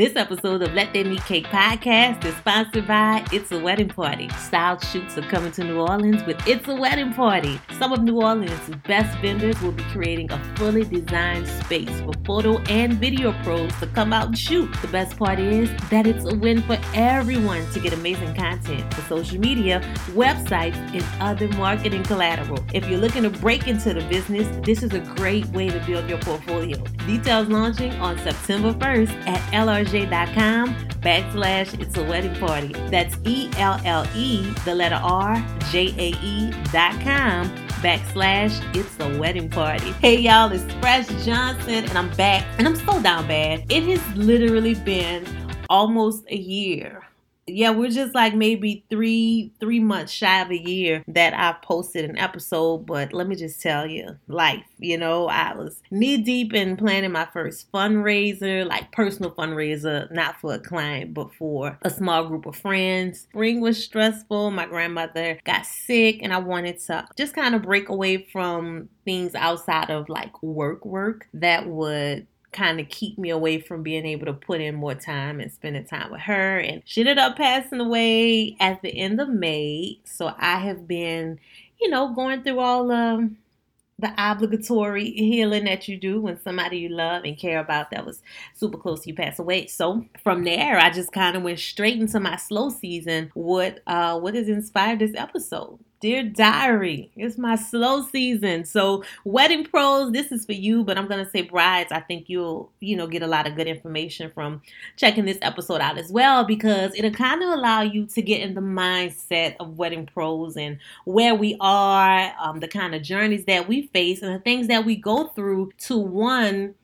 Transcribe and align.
This 0.00 0.16
episode 0.16 0.62
of 0.62 0.72
Let 0.72 0.94
Them 0.94 1.12
Eat 1.12 1.22
Cake 1.26 1.44
podcast 1.48 2.24
is 2.24 2.34
sponsored 2.36 2.86
by 2.86 3.22
It's 3.34 3.52
a 3.52 3.60
Wedding 3.60 3.90
Party. 3.90 4.30
Style 4.30 4.80
shoots 4.80 5.18
are 5.18 5.22
coming 5.28 5.52
to 5.52 5.62
New 5.62 5.78
Orleans 5.78 6.24
with 6.24 6.40
It's 6.48 6.66
a 6.68 6.74
Wedding 6.74 7.12
Party. 7.12 7.60
Some 7.78 7.92
of 7.92 8.02
New 8.02 8.16
Orleans' 8.16 8.70
best 8.88 9.18
vendors 9.18 9.60
will 9.60 9.72
be 9.72 9.82
creating 9.92 10.32
a 10.32 10.38
fully 10.56 10.84
designed 10.84 11.46
space 11.46 12.00
for 12.00 12.14
photo 12.24 12.56
and 12.70 12.94
video 12.94 13.34
pros 13.42 13.78
to 13.80 13.86
come 13.88 14.14
out 14.14 14.28
and 14.28 14.38
shoot. 14.38 14.72
The 14.80 14.88
best 14.88 15.18
part 15.18 15.38
is 15.38 15.70
that 15.90 16.06
it's 16.06 16.24
a 16.24 16.34
win 16.34 16.62
for 16.62 16.78
everyone 16.94 17.70
to 17.72 17.78
get 17.78 17.92
amazing 17.92 18.34
content 18.34 18.94
for 18.94 19.02
social 19.02 19.38
media, 19.38 19.82
websites, 20.12 20.78
and 20.94 21.04
other 21.20 21.48
marketing 21.58 22.04
collateral. 22.04 22.64
If 22.72 22.88
you're 22.88 23.00
looking 23.00 23.24
to 23.24 23.30
break 23.30 23.68
into 23.68 23.92
the 23.92 24.00
business, 24.08 24.48
this 24.64 24.82
is 24.82 24.94
a 24.94 25.00
great 25.16 25.44
way 25.48 25.68
to 25.68 25.78
build 25.80 26.08
your 26.08 26.20
portfolio. 26.20 26.78
Details 27.06 27.48
launching 27.48 27.92
on 27.96 28.16
September 28.20 28.72
1st 28.72 29.26
at 29.26 29.40
LR 29.52 29.89
ellerjae.com 29.90 30.74
backslash 31.00 31.80
it's 31.80 31.96
a 31.96 32.04
wedding 32.04 32.34
party. 32.36 32.72
That's 32.90 33.16
E 33.24 33.50
L 33.56 33.80
L 33.84 34.06
E, 34.14 34.42
the 34.64 34.74
letter 34.74 35.00
R, 35.02 35.44
J 35.70 35.88
A 35.98 36.24
E 36.24 36.50
dot 36.72 37.00
com 37.00 37.48
backslash 37.82 38.76
it's 38.76 38.98
a 39.00 39.18
wedding 39.18 39.48
party. 39.48 39.92
Hey 39.92 40.18
y'all, 40.20 40.50
it's 40.52 40.70
Fresh 40.74 41.08
Johnson 41.24 41.84
and 41.84 41.98
I'm 41.98 42.10
back 42.16 42.46
and 42.58 42.66
I'm 42.66 42.76
so 42.76 43.00
down 43.02 43.26
bad. 43.26 43.64
It 43.70 43.84
has 43.84 44.16
literally 44.16 44.74
been 44.74 45.26
almost 45.68 46.24
a 46.28 46.36
year 46.36 47.02
yeah, 47.54 47.70
we're 47.70 47.90
just 47.90 48.14
like 48.14 48.34
maybe 48.34 48.84
three 48.90 49.52
three 49.60 49.80
months 49.80 50.12
shy 50.12 50.40
of 50.40 50.50
a 50.50 50.56
year 50.56 51.04
that 51.08 51.34
I've 51.34 51.62
posted 51.62 52.08
an 52.08 52.18
episode. 52.18 52.86
But 52.86 53.12
let 53.12 53.28
me 53.28 53.36
just 53.36 53.60
tell 53.60 53.86
you, 53.86 54.16
life. 54.28 54.64
You 54.78 54.98
know, 54.98 55.28
I 55.28 55.54
was 55.54 55.82
knee 55.90 56.18
deep 56.18 56.54
in 56.54 56.76
planning 56.76 57.12
my 57.12 57.26
first 57.32 57.70
fundraiser, 57.72 58.66
like 58.66 58.92
personal 58.92 59.32
fundraiser, 59.32 60.10
not 60.10 60.40
for 60.40 60.54
a 60.54 60.58
client, 60.58 61.14
but 61.14 61.34
for 61.34 61.78
a 61.82 61.90
small 61.90 62.26
group 62.26 62.46
of 62.46 62.56
friends. 62.56 63.20
Spring 63.20 63.60
was 63.60 63.82
stressful. 63.82 64.50
My 64.50 64.66
grandmother 64.66 65.38
got 65.44 65.66
sick, 65.66 66.20
and 66.22 66.32
I 66.32 66.38
wanted 66.38 66.78
to 66.80 67.06
just 67.16 67.34
kind 67.34 67.54
of 67.54 67.62
break 67.62 67.88
away 67.88 68.26
from 68.32 68.88
things 69.04 69.34
outside 69.34 69.90
of 69.90 70.08
like 70.08 70.42
work 70.42 70.84
work 70.84 71.26
that 71.34 71.66
would 71.66 72.26
kind 72.52 72.80
of 72.80 72.88
keep 72.88 73.18
me 73.18 73.30
away 73.30 73.60
from 73.60 73.82
being 73.82 74.04
able 74.06 74.26
to 74.26 74.32
put 74.32 74.60
in 74.60 74.74
more 74.74 74.94
time 74.94 75.40
and 75.40 75.52
spending 75.52 75.84
time 75.84 76.10
with 76.10 76.22
her. 76.22 76.58
And 76.58 76.82
she 76.84 77.00
ended 77.00 77.18
up 77.18 77.36
passing 77.36 77.80
away 77.80 78.56
at 78.60 78.82
the 78.82 78.90
end 78.90 79.20
of 79.20 79.28
May. 79.28 80.00
So 80.04 80.34
I 80.38 80.58
have 80.58 80.88
been, 80.88 81.38
you 81.80 81.88
know, 81.88 82.12
going 82.14 82.42
through 82.42 82.58
all 82.58 82.90
of 82.90 83.30
the 84.00 84.12
obligatory 84.16 85.10
healing 85.10 85.64
that 85.64 85.86
you 85.86 85.96
do 85.98 86.20
when 86.20 86.40
somebody 86.40 86.78
you 86.78 86.88
love 86.88 87.24
and 87.24 87.36
care 87.36 87.60
about 87.60 87.90
that 87.90 88.06
was 88.06 88.22
super 88.54 88.78
close 88.78 89.02
to 89.02 89.10
you 89.10 89.14
pass 89.14 89.38
away. 89.38 89.66
So 89.66 90.06
from 90.22 90.44
there, 90.44 90.78
I 90.78 90.90
just 90.90 91.12
kind 91.12 91.36
of 91.36 91.42
went 91.42 91.58
straight 91.58 92.00
into 92.00 92.18
my 92.18 92.36
slow 92.36 92.70
season. 92.70 93.30
What 93.34 93.80
uh, 93.86 94.18
what 94.18 94.34
has 94.34 94.48
inspired 94.48 95.00
this 95.00 95.14
episode? 95.14 95.78
Dear 96.00 96.22
Diary, 96.22 97.10
it's 97.14 97.36
my 97.36 97.56
slow 97.56 98.02
season. 98.06 98.64
So, 98.64 99.04
wedding 99.24 99.66
pros, 99.66 100.12
this 100.12 100.32
is 100.32 100.46
for 100.46 100.52
you, 100.52 100.82
but 100.82 100.96
I'm 100.96 101.06
going 101.06 101.22
to 101.22 101.30
say 101.30 101.42
brides, 101.42 101.92
I 101.92 102.00
think 102.00 102.30
you'll, 102.30 102.72
you 102.80 102.96
know, 102.96 103.06
get 103.06 103.20
a 103.22 103.26
lot 103.26 103.46
of 103.46 103.54
good 103.54 103.66
information 103.66 104.30
from 104.30 104.62
checking 104.96 105.26
this 105.26 105.36
episode 105.42 105.82
out 105.82 105.98
as 105.98 106.10
well 106.10 106.44
because 106.44 106.94
it'll 106.96 107.10
kind 107.10 107.42
of 107.42 107.50
allow 107.50 107.82
you 107.82 108.06
to 108.06 108.22
get 108.22 108.40
in 108.40 108.54
the 108.54 108.62
mindset 108.62 109.56
of 109.60 109.76
wedding 109.76 110.06
pros 110.06 110.56
and 110.56 110.78
where 111.04 111.34
we 111.34 111.54
are, 111.60 112.32
um, 112.40 112.60
the 112.60 112.68
kind 112.68 112.94
of 112.94 113.02
journeys 113.02 113.44
that 113.44 113.68
we 113.68 113.88
face, 113.88 114.22
and 114.22 114.34
the 114.34 114.38
things 114.38 114.68
that 114.68 114.86
we 114.86 114.96
go 114.96 115.26
through 115.28 115.70
to 115.80 115.98
one 115.98 116.74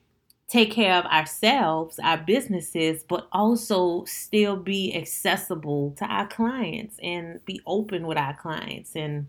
take 0.49 0.71
care 0.71 0.95
of 0.95 1.05
ourselves, 1.07 1.99
our 2.03 2.19
businesses, 2.19 3.03
but 3.03 3.27
also 3.33 4.05
still 4.05 4.57
be 4.57 4.95
accessible 4.95 5.93
to 5.99 6.05
our 6.05 6.27
clients 6.27 6.99
and 7.03 7.45
be 7.45 7.61
open 7.67 8.07
with 8.07 8.17
our 8.17 8.35
clients. 8.35 8.95
And 8.95 9.27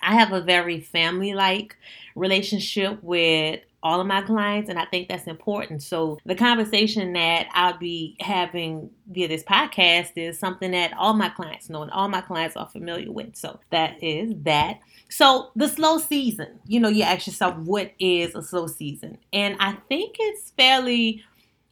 I 0.00 0.14
have 0.14 0.32
a 0.32 0.40
very 0.40 0.80
family 0.80 1.34
like 1.34 1.76
relationship 2.14 3.02
with 3.02 3.60
all 3.82 4.00
of 4.00 4.06
my 4.06 4.22
clients, 4.22 4.68
and 4.68 4.78
I 4.78 4.84
think 4.86 5.08
that's 5.08 5.26
important. 5.26 5.82
So, 5.82 6.18
the 6.24 6.34
conversation 6.34 7.12
that 7.12 7.48
I'll 7.52 7.78
be 7.78 8.16
having 8.20 8.90
via 9.10 9.28
this 9.28 9.44
podcast 9.44 10.12
is 10.16 10.38
something 10.38 10.72
that 10.72 10.92
all 10.98 11.14
my 11.14 11.28
clients 11.28 11.70
know 11.70 11.82
and 11.82 11.90
all 11.92 12.08
my 12.08 12.20
clients 12.20 12.56
are 12.56 12.68
familiar 12.68 13.12
with. 13.12 13.36
So, 13.36 13.60
that 13.70 14.02
is 14.02 14.34
that. 14.42 14.80
So 15.08 15.50
the 15.56 15.68
slow 15.68 15.98
season, 15.98 16.60
you 16.66 16.80
know, 16.80 16.88
you 16.88 17.02
ask 17.02 17.26
yourself, 17.26 17.56
what 17.56 17.92
is 17.98 18.34
a 18.34 18.42
slow 18.42 18.66
season? 18.66 19.18
And 19.32 19.56
I 19.58 19.72
think 19.88 20.16
it's 20.18 20.52
fairly 20.56 21.24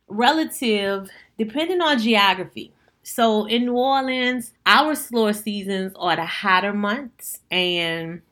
relative 0.09 1.11
depending 1.39 1.81
on 1.81 1.99
geography. 1.99 2.73
So 3.03 3.45
in 3.45 3.67
New 3.67 3.77
Orleans, 3.77 4.53
our 4.65 4.95
slower 4.95 5.33
seasons 5.33 5.93
are 5.97 6.17
the 6.17 6.25
hotter 6.25 6.73
months 6.73 7.41
and 7.51 8.23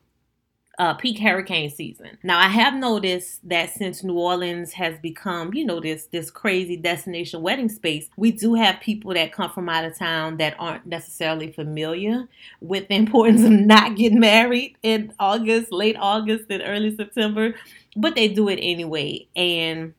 uh, 0.78 0.94
peak 0.94 1.18
hurricane 1.18 1.70
season. 1.70 2.18
Now, 2.22 2.38
I 2.38 2.48
have 2.48 2.74
noticed 2.74 3.46
that 3.48 3.70
since 3.70 4.02
New 4.02 4.14
Orleans 4.18 4.72
has 4.72 4.98
become, 4.98 5.54
you 5.54 5.64
know, 5.64 5.80
this 5.80 6.06
this 6.06 6.30
crazy 6.30 6.76
destination 6.76 7.42
wedding 7.42 7.68
space, 7.68 8.08
we 8.16 8.32
do 8.32 8.54
have 8.54 8.80
people 8.80 9.14
that 9.14 9.32
come 9.32 9.50
from 9.50 9.68
out 9.68 9.84
of 9.84 9.96
town 9.96 10.38
that 10.38 10.56
aren't 10.58 10.86
necessarily 10.86 11.52
familiar 11.52 12.28
with 12.60 12.88
the 12.88 12.94
importance 12.96 13.44
of 13.44 13.50
not 13.50 13.96
getting 13.96 14.20
married 14.20 14.76
in 14.82 15.12
August, 15.18 15.72
late 15.72 15.96
August, 15.98 16.44
and 16.50 16.62
early 16.66 16.94
September, 16.94 17.54
but 17.96 18.14
they 18.14 18.28
do 18.28 18.48
it 18.48 18.58
anyway. 18.60 19.26
And 19.36 19.94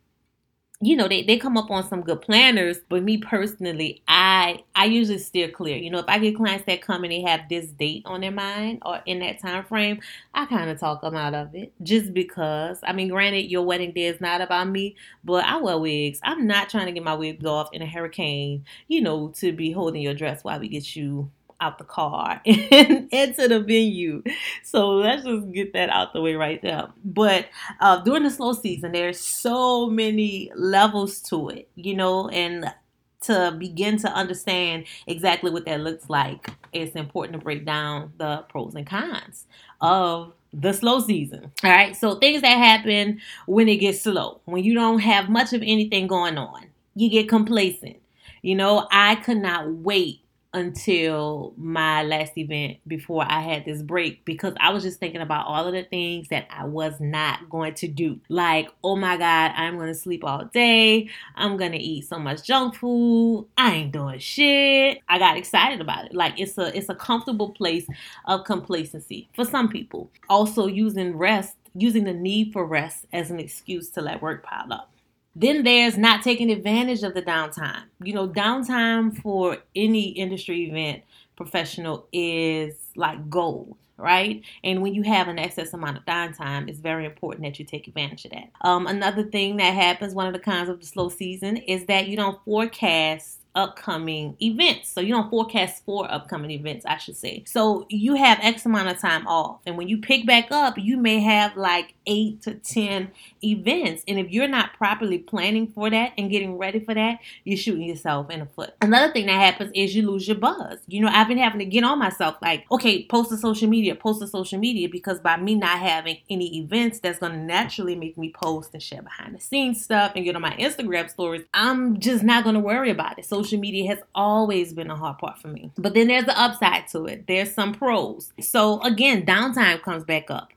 you 0.85 0.96
know 0.96 1.07
they, 1.07 1.23
they 1.23 1.38
come 1.38 1.57
up 1.57 1.72
on 1.72 1.88
some 1.88 2.01
good 2.01 2.22
planners 2.22 2.78
but 2.90 3.01
me 3.01 3.18
personally 3.18 4.03
i 4.07 4.59
i 4.75 4.85
usually 4.85 5.18
steer 5.18 5.50
clear. 5.50 5.78
You 5.78 5.90
know 5.90 5.97
if 6.00 6.06
i 6.07 6.19
get 6.19 6.35
clients 6.35 6.66
that 6.68 6.81
come 6.81 7.03
and 7.03 7.12
they 7.12 7.22
have 7.22 7.50
this 7.50 7.68
date 7.68 8.03
on 8.06 8.22
their 8.22 8.31
mind 8.31 8.84
or 8.85 9.01
in 9.06 9.19
that 9.19 9.40
time 9.40 9.66
frame 9.66 10.00
i 10.35 10.45
kind 10.45 10.69
of 10.69 10.79
talk 10.79 11.01
them 11.01 11.16
out 11.16 11.34
of 11.34 11.56
it 11.56 11.74
just 11.81 12.13
because 12.13 12.79
i 12.84 12.94
mean 12.94 13.09
granted 13.09 13.50
your 13.50 13.63
wedding 13.63 13.94
day 13.94 14.06
is 14.06 14.22
not 14.22 14.41
about 14.41 14.69
me 14.69 14.95
but 15.24 15.44
i 15.45 15.57
wear 15.57 15.78
wigs. 15.79 16.19
I'm 16.22 16.45
not 16.45 16.69
trying 16.69 16.85
to 16.85 16.91
get 16.91 17.03
my 17.03 17.16
wigs 17.16 17.45
off 17.45 17.69
in 17.74 17.81
a 17.81 17.88
hurricane 17.88 18.63
you 18.88 19.01
know 19.01 19.29
to 19.40 19.51
be 19.51 19.72
holding 19.72 20.03
your 20.03 20.13
dress 20.13 20.44
while 20.44 20.59
we 20.59 20.68
get 20.68 20.95
you 20.95 21.31
out 21.61 21.77
the 21.77 21.83
car 21.83 22.41
and 22.45 23.07
into 23.11 23.47
the 23.47 23.59
venue. 23.59 24.23
So 24.63 24.91
let's 24.91 25.23
just 25.23 25.51
get 25.51 25.73
that 25.73 25.89
out 25.89 26.13
the 26.13 26.21
way 26.21 26.35
right 26.35 26.61
now. 26.63 26.93
But 27.03 27.47
uh, 27.79 28.01
during 28.03 28.23
the 28.23 28.31
slow 28.31 28.53
season, 28.53 28.91
there's 28.91 29.19
so 29.19 29.89
many 29.89 30.51
levels 30.55 31.21
to 31.23 31.49
it, 31.49 31.69
you 31.75 31.95
know, 31.95 32.29
and 32.29 32.73
to 33.21 33.55
begin 33.57 33.97
to 33.97 34.07
understand 34.09 34.85
exactly 35.07 35.49
what 35.51 35.65
that 35.65 35.81
looks 35.81 36.09
like, 36.09 36.49
it's 36.73 36.95
important 36.95 37.39
to 37.39 37.44
break 37.44 37.65
down 37.65 38.13
the 38.17 38.45
pros 38.49 38.75
and 38.75 38.85
cons 38.85 39.45
of 39.81 40.33
the 40.53 40.73
slow 40.73 40.99
season. 40.99 41.51
All 41.63 41.71
right. 41.71 41.95
So 41.95 42.15
things 42.15 42.41
that 42.41 42.57
happen 42.57 43.19
when 43.47 43.67
it 43.67 43.77
gets 43.77 44.01
slow, 44.01 44.41
when 44.45 44.63
you 44.63 44.73
don't 44.73 44.99
have 44.99 45.29
much 45.29 45.53
of 45.53 45.61
anything 45.61 46.07
going 46.07 46.38
on, 46.38 46.67
you 46.95 47.09
get 47.09 47.27
complacent. 47.27 47.97
You 48.41 48.55
know, 48.55 48.88
I 48.91 49.15
could 49.15 49.38
not 49.38 49.69
wait 49.69 50.19
until 50.55 51.53
my 51.57 52.01
last 52.03 52.38
event 52.38 52.77
before 52.88 53.25
I 53.27 53.41
had 53.41 53.66
this 53.66 53.81
break 53.81 54.23
because 54.23 54.53
I 54.57 54.71
was 54.71 54.83
just 54.83 55.01
thinking 55.01 55.19
about 55.19 55.47
all 55.47 55.67
of 55.67 55.73
the 55.73 55.83
things 55.83 56.29
that 56.29 56.47
I 56.49 56.63
was 56.63 56.93
not 57.01 57.49
going 57.49 57.73
to 57.75 57.89
do. 57.89 58.21
Like, 58.29 58.69
oh 58.81 58.95
my 58.95 59.17
God, 59.17 59.51
I'm 59.53 59.75
going 59.75 59.89
to 59.89 59.94
sleep 59.94 60.23
all 60.23 60.45
day. 60.45 61.09
I'm 61.35 61.57
going 61.57 61.73
to 61.73 61.77
eat 61.77 62.07
so 62.07 62.17
much 62.17 62.44
junk 62.44 62.75
food. 62.75 63.49
I 63.57 63.73
ain't 63.73 63.91
doing 63.91 64.19
shit. 64.19 65.01
I 65.09 65.19
got 65.19 65.35
excited 65.35 65.81
about 65.81 66.05
it. 66.05 66.15
Like 66.15 66.39
it's 66.39 66.57
a 66.57 66.75
it's 66.75 66.88
a 66.88 66.95
comfortable 66.95 67.49
place 67.49 67.85
of 68.23 68.45
complacency 68.45 69.27
for 69.35 69.44
some 69.44 69.67
people. 69.67 70.09
Also 70.29 70.67
using 70.67 71.17
rest, 71.17 71.57
using 71.75 72.05
the 72.05 72.13
need 72.13 72.53
for 72.53 72.65
rest 72.65 73.05
as 73.11 73.29
an 73.29 73.41
excuse 73.41 73.89
to 73.89 74.01
let 74.01 74.21
work 74.21 74.44
pile 74.44 74.71
up. 74.71 74.94
Then 75.35 75.63
there's 75.63 75.97
not 75.97 76.23
taking 76.23 76.50
advantage 76.50 77.03
of 77.03 77.13
the 77.13 77.22
downtime. 77.22 77.84
You 78.01 78.13
know, 78.13 78.28
downtime 78.28 79.21
for 79.21 79.57
any 79.75 80.09
industry 80.09 80.63
event 80.69 81.04
professional 81.36 82.07
is 82.13 82.75
like 82.95 83.30
gold 83.30 83.77
right? 83.98 84.44
And 84.63 84.81
when 84.81 84.94
you 84.94 85.04
have 85.04 85.27
an 85.27 85.39
excess 85.39 85.74
amount 85.74 85.98
of 85.98 86.06
downtime, 86.06 86.68
it's 86.69 86.80
very 86.80 87.06
important 87.06 87.44
that 87.44 87.59
you 87.59 87.65
take 87.65 87.88
advantage 87.88 88.25
of 88.25 88.31
that. 88.31 88.51
Um, 88.62 88.88
another 88.88 89.24
thing 89.24 89.57
that 89.57 89.74
happens, 89.74 90.13
one 90.13 90.27
of 90.27 90.33
the 90.33 90.39
kinds 90.39 90.69
of 90.69 90.80
the 90.80 90.86
slow 90.86 91.09
season, 91.09 91.57
is 91.57 91.86
that 91.86 92.07
you 92.07 92.18
don't 92.18 92.44
forecast 92.44 93.39
upcoming 93.56 94.36
events. 94.42 94.89
So 94.89 95.00
you 95.00 95.13
don't 95.13 95.30
forecast 95.30 95.83
for 95.86 96.12
upcoming 96.12 96.51
events, 96.51 96.86
I 96.86 96.98
should 96.98 97.15
say. 97.15 97.44
So 97.48 97.86
you 97.89 98.15
have 98.15 98.39
X 98.42 98.65
amount 98.65 98.89
of 98.89 99.00
time 99.00 99.25
off. 99.27 99.62
And 99.65 99.77
when 99.77 99.88
you 99.88 100.00
pick 100.00 100.25
back 100.25 100.51
up, 100.51 100.77
you 100.77 100.98
may 100.98 101.21
have 101.21 101.56
like 101.56 101.94
eight 102.07 102.42
to 102.44 102.56
10 102.56 103.12
events. 103.44 104.04
And 104.07 104.19
if 104.19 104.31
you're 104.31 104.48
not 104.48 104.74
properly 104.74 105.19
planning 105.19 105.68
for 105.68 105.90
that 105.90 106.13
and 106.18 106.30
getting 106.30 106.57
ready 106.57 106.80
for 106.80 106.94
that, 106.94 107.19
you're 107.44 107.57
shooting 107.57 107.84
yourself 107.84 108.30
in 108.30 108.40
the 108.40 108.46
foot. 108.46 108.74
Another 108.81 109.12
thing 109.12 109.25
that 109.28 109.40
happens 109.40 109.72
is 109.74 109.96
you 109.96 110.10
lose 110.10 110.28
your 110.28 110.38
buzz. 110.38 110.80
You 110.88 111.02
know, 111.02 111.10
I've 111.12 111.28
been 111.28 111.38
having 111.38 111.60
to 111.60 111.66
get 111.66 111.84
on 111.84 112.00
myself 112.00 112.36
like, 112.42 112.66
okay, 112.72 113.06
post 113.06 113.30
to 113.30 113.38
social 113.38 113.69
media, 113.69 113.96
post 113.96 114.22
to 114.22 114.28
social 114.28 114.60
media, 114.60 114.90
because 114.90 115.19
by 115.19 115.38
me 115.38 115.56
not 115.56 115.80
having 115.80 116.18
any 116.30 116.57
events, 116.60 117.00
that's 117.00 117.19
going 117.19 117.34
to 117.34 117.38
naturally 117.38 117.96
make 117.96 118.18
me 118.18 118.31
post 118.31 118.72
and 118.74 118.81
share 118.81 119.02
behind 119.02 119.36
the 119.36 119.40
scenes 119.40 119.84
stuff 119.84 120.13
and 120.16 120.25
get 120.25 120.36
on 120.36 120.42
my 120.42 120.56
Instagram 120.57 121.10
stories. 121.10 121.44
I'm 121.54 122.00
just 122.00 122.24
not 122.24 122.44
going 122.44 122.56
to 122.56 122.62
worry 122.62 122.90
about 122.90 123.19
it. 123.19 123.25
Social 123.25 123.60
media 123.60 123.88
has 123.90 124.00
always 124.13 124.74
been 124.74 124.90
a 124.90 124.96
hard 124.96 125.18
part 125.18 125.40
for 125.40 125.48
me. 125.48 125.72
But 125.78 125.94
then 125.94 126.07
there's 126.07 126.25
the 126.25 126.40
upside 126.40 126.88
to 126.90 127.06
it. 127.06 127.28
There's 127.28 127.54
some 127.54 127.74
pros. 127.74 128.34
So 128.40 128.81
again, 128.81 129.25
downtime 129.25 129.81
comes 129.81 130.04
back 130.04 130.30
up. 130.30 130.52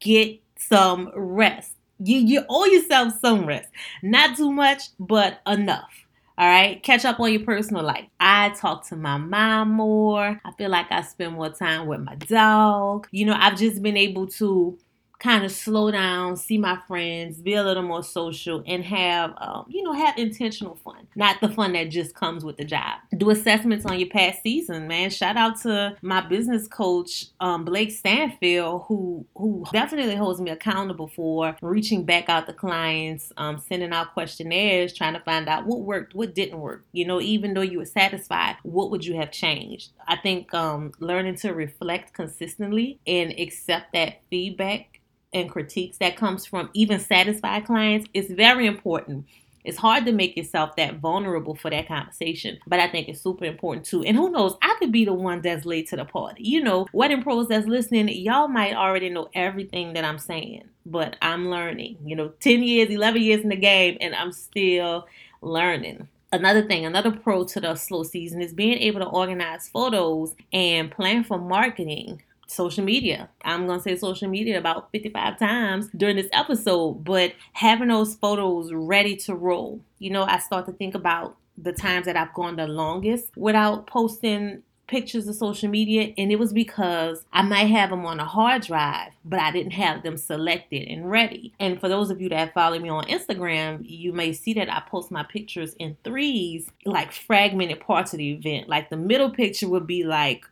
Get 0.00 0.40
some 0.58 1.10
rest. 1.14 1.72
You 2.00 2.18
you 2.18 2.44
owe 2.48 2.66
yourself 2.66 3.14
some 3.20 3.46
rest. 3.46 3.68
Not 4.02 4.36
too 4.36 4.52
much, 4.52 4.84
but 5.00 5.40
enough. 5.46 5.90
All 6.36 6.46
right, 6.46 6.80
catch 6.84 7.04
up 7.04 7.18
on 7.18 7.32
your 7.32 7.42
personal 7.42 7.82
life. 7.82 8.04
I 8.20 8.50
talk 8.50 8.86
to 8.88 8.96
my 8.96 9.16
mom 9.16 9.72
more. 9.72 10.40
I 10.44 10.52
feel 10.56 10.70
like 10.70 10.86
I 10.92 11.02
spend 11.02 11.34
more 11.34 11.50
time 11.50 11.88
with 11.88 12.00
my 12.00 12.14
dog. 12.14 13.08
You 13.10 13.24
know, 13.24 13.36
I've 13.36 13.58
just 13.58 13.82
been 13.82 13.96
able 13.96 14.28
to 14.28 14.78
kind 15.18 15.44
of 15.44 15.50
slow 15.50 15.90
down, 15.90 16.36
see 16.36 16.58
my 16.58 16.78
friends, 16.86 17.40
be 17.40 17.54
a 17.54 17.62
little 17.62 17.82
more 17.82 18.04
social, 18.04 18.62
and 18.66 18.84
have, 18.84 19.34
um, 19.38 19.64
you 19.68 19.82
know, 19.82 19.92
have 19.92 20.16
intentional 20.16 20.76
fun. 20.76 21.06
Not 21.16 21.40
the 21.40 21.48
fun 21.48 21.72
that 21.72 21.90
just 21.90 22.14
comes 22.14 22.44
with 22.44 22.56
the 22.56 22.64
job. 22.64 23.00
Do 23.16 23.30
assessments 23.30 23.84
on 23.84 23.98
your 23.98 24.08
past 24.08 24.42
season, 24.42 24.86
man. 24.86 25.10
Shout 25.10 25.36
out 25.36 25.60
to 25.62 25.96
my 26.02 26.20
business 26.20 26.68
coach, 26.68 27.26
um, 27.40 27.64
Blake 27.64 27.90
Stanfield, 27.90 28.84
who 28.86 29.26
who 29.34 29.64
definitely 29.72 30.14
holds 30.14 30.40
me 30.40 30.50
accountable 30.50 31.08
for 31.08 31.56
reaching 31.62 32.04
back 32.04 32.28
out 32.28 32.46
to 32.46 32.52
clients, 32.52 33.32
um, 33.36 33.58
sending 33.58 33.92
out 33.92 34.14
questionnaires, 34.14 34.92
trying 34.92 35.14
to 35.14 35.20
find 35.20 35.48
out 35.48 35.66
what 35.66 35.80
worked, 35.80 36.14
what 36.14 36.34
didn't 36.34 36.60
work. 36.60 36.84
You 36.92 37.06
know, 37.06 37.20
even 37.20 37.54
though 37.54 37.60
you 37.62 37.78
were 37.78 37.84
satisfied, 37.84 38.56
what 38.62 38.90
would 38.90 39.04
you 39.04 39.16
have 39.16 39.32
changed? 39.32 39.90
I 40.06 40.16
think 40.16 40.54
um, 40.54 40.92
learning 41.00 41.36
to 41.36 41.52
reflect 41.52 42.12
consistently 42.12 43.00
and 43.06 43.32
accept 43.38 43.92
that 43.92 44.20
feedback 44.30 44.98
and 45.32 45.50
critiques 45.50 45.98
that 45.98 46.16
comes 46.16 46.46
from 46.46 46.70
even 46.74 46.98
satisfied 46.98 47.66
clients 47.66 48.08
is 48.14 48.30
very 48.30 48.66
important. 48.66 49.26
It's 49.64 49.76
hard 49.76 50.06
to 50.06 50.12
make 50.12 50.36
yourself 50.36 50.76
that 50.76 50.94
vulnerable 50.94 51.54
for 51.54 51.68
that 51.68 51.88
conversation, 51.88 52.58
but 52.66 52.80
I 52.80 52.88
think 52.88 53.08
it's 53.08 53.20
super 53.20 53.44
important 53.44 53.84
too. 53.84 54.02
And 54.02 54.16
who 54.16 54.30
knows, 54.30 54.56
I 54.62 54.74
could 54.78 54.92
be 54.92 55.04
the 55.04 55.12
one 55.12 55.42
that's 55.42 55.66
late 55.66 55.88
to 55.88 55.96
the 55.96 56.06
party. 56.06 56.42
You 56.44 56.62
know, 56.62 56.86
wedding 56.92 57.22
pros 57.22 57.48
that's 57.48 57.66
listening, 57.66 58.08
y'all 58.08 58.48
might 58.48 58.74
already 58.74 59.10
know 59.10 59.28
everything 59.34 59.92
that 59.92 60.04
I'm 60.04 60.18
saying, 60.18 60.64
but 60.86 61.16
I'm 61.20 61.50
learning. 61.50 61.98
You 62.02 62.16
know, 62.16 62.28
10 62.40 62.62
years, 62.62 62.88
11 62.88 63.20
years 63.20 63.42
in 63.42 63.50
the 63.50 63.56
game, 63.56 63.98
and 64.00 64.14
I'm 64.14 64.32
still 64.32 65.06
learning. 65.42 66.08
Another 66.32 66.62
thing, 66.62 66.86
another 66.86 67.10
pro 67.10 67.44
to 67.44 67.60
the 67.60 67.74
slow 67.74 68.04
season 68.04 68.40
is 68.40 68.52
being 68.52 68.78
able 68.78 69.00
to 69.00 69.06
organize 69.06 69.68
photos 69.68 70.34
and 70.52 70.90
plan 70.90 71.24
for 71.24 71.38
marketing 71.38 72.22
social 72.48 72.84
media. 72.84 73.28
I'm 73.44 73.66
going 73.66 73.78
to 73.78 73.82
say 73.82 73.96
social 73.96 74.28
media 74.28 74.58
about 74.58 74.90
55 74.90 75.38
times 75.38 75.88
during 75.96 76.16
this 76.16 76.28
episode, 76.32 77.04
but 77.04 77.34
having 77.52 77.88
those 77.88 78.14
photos 78.14 78.72
ready 78.72 79.16
to 79.16 79.34
roll. 79.34 79.80
You 79.98 80.10
know, 80.10 80.24
I 80.24 80.38
start 80.38 80.66
to 80.66 80.72
think 80.72 80.94
about 80.94 81.36
the 81.56 81.72
times 81.72 82.06
that 82.06 82.16
I've 82.16 82.34
gone 82.34 82.56
the 82.56 82.66
longest 82.66 83.36
without 83.36 83.86
posting 83.86 84.62
pictures 84.86 85.28
of 85.28 85.34
social 85.34 85.68
media 85.68 86.14
and 86.16 86.32
it 86.32 86.38
was 86.38 86.52
because 86.52 87.24
I 87.30 87.42
might 87.42 87.66
have 87.66 87.90
them 87.90 88.06
on 88.06 88.18
a 88.20 88.24
hard 88.24 88.62
drive 88.62 89.12
but 89.22 89.38
I 89.38 89.52
didn't 89.52 89.72
have 89.72 90.02
them 90.02 90.16
selected 90.16 90.88
and 90.88 91.10
ready. 91.10 91.52
And 91.60 91.78
for 91.78 91.88
those 91.88 92.10
of 92.10 92.22
you 92.22 92.30
that 92.30 92.54
follow 92.54 92.78
me 92.78 92.88
on 92.88 93.04
Instagram, 93.04 93.80
you 93.82 94.14
may 94.14 94.32
see 94.32 94.54
that 94.54 94.72
I 94.72 94.82
post 94.88 95.10
my 95.10 95.24
pictures 95.24 95.74
in 95.74 95.98
threes 96.04 96.68
like 96.86 97.12
fragmented 97.12 97.80
parts 97.80 98.14
of 98.14 98.18
the 98.18 98.30
event. 98.30 98.68
Like 98.68 98.88
the 98.88 98.96
middle 98.96 99.30
picture 99.30 99.68
would 99.68 99.86
be 99.86 100.04
like 100.04 100.46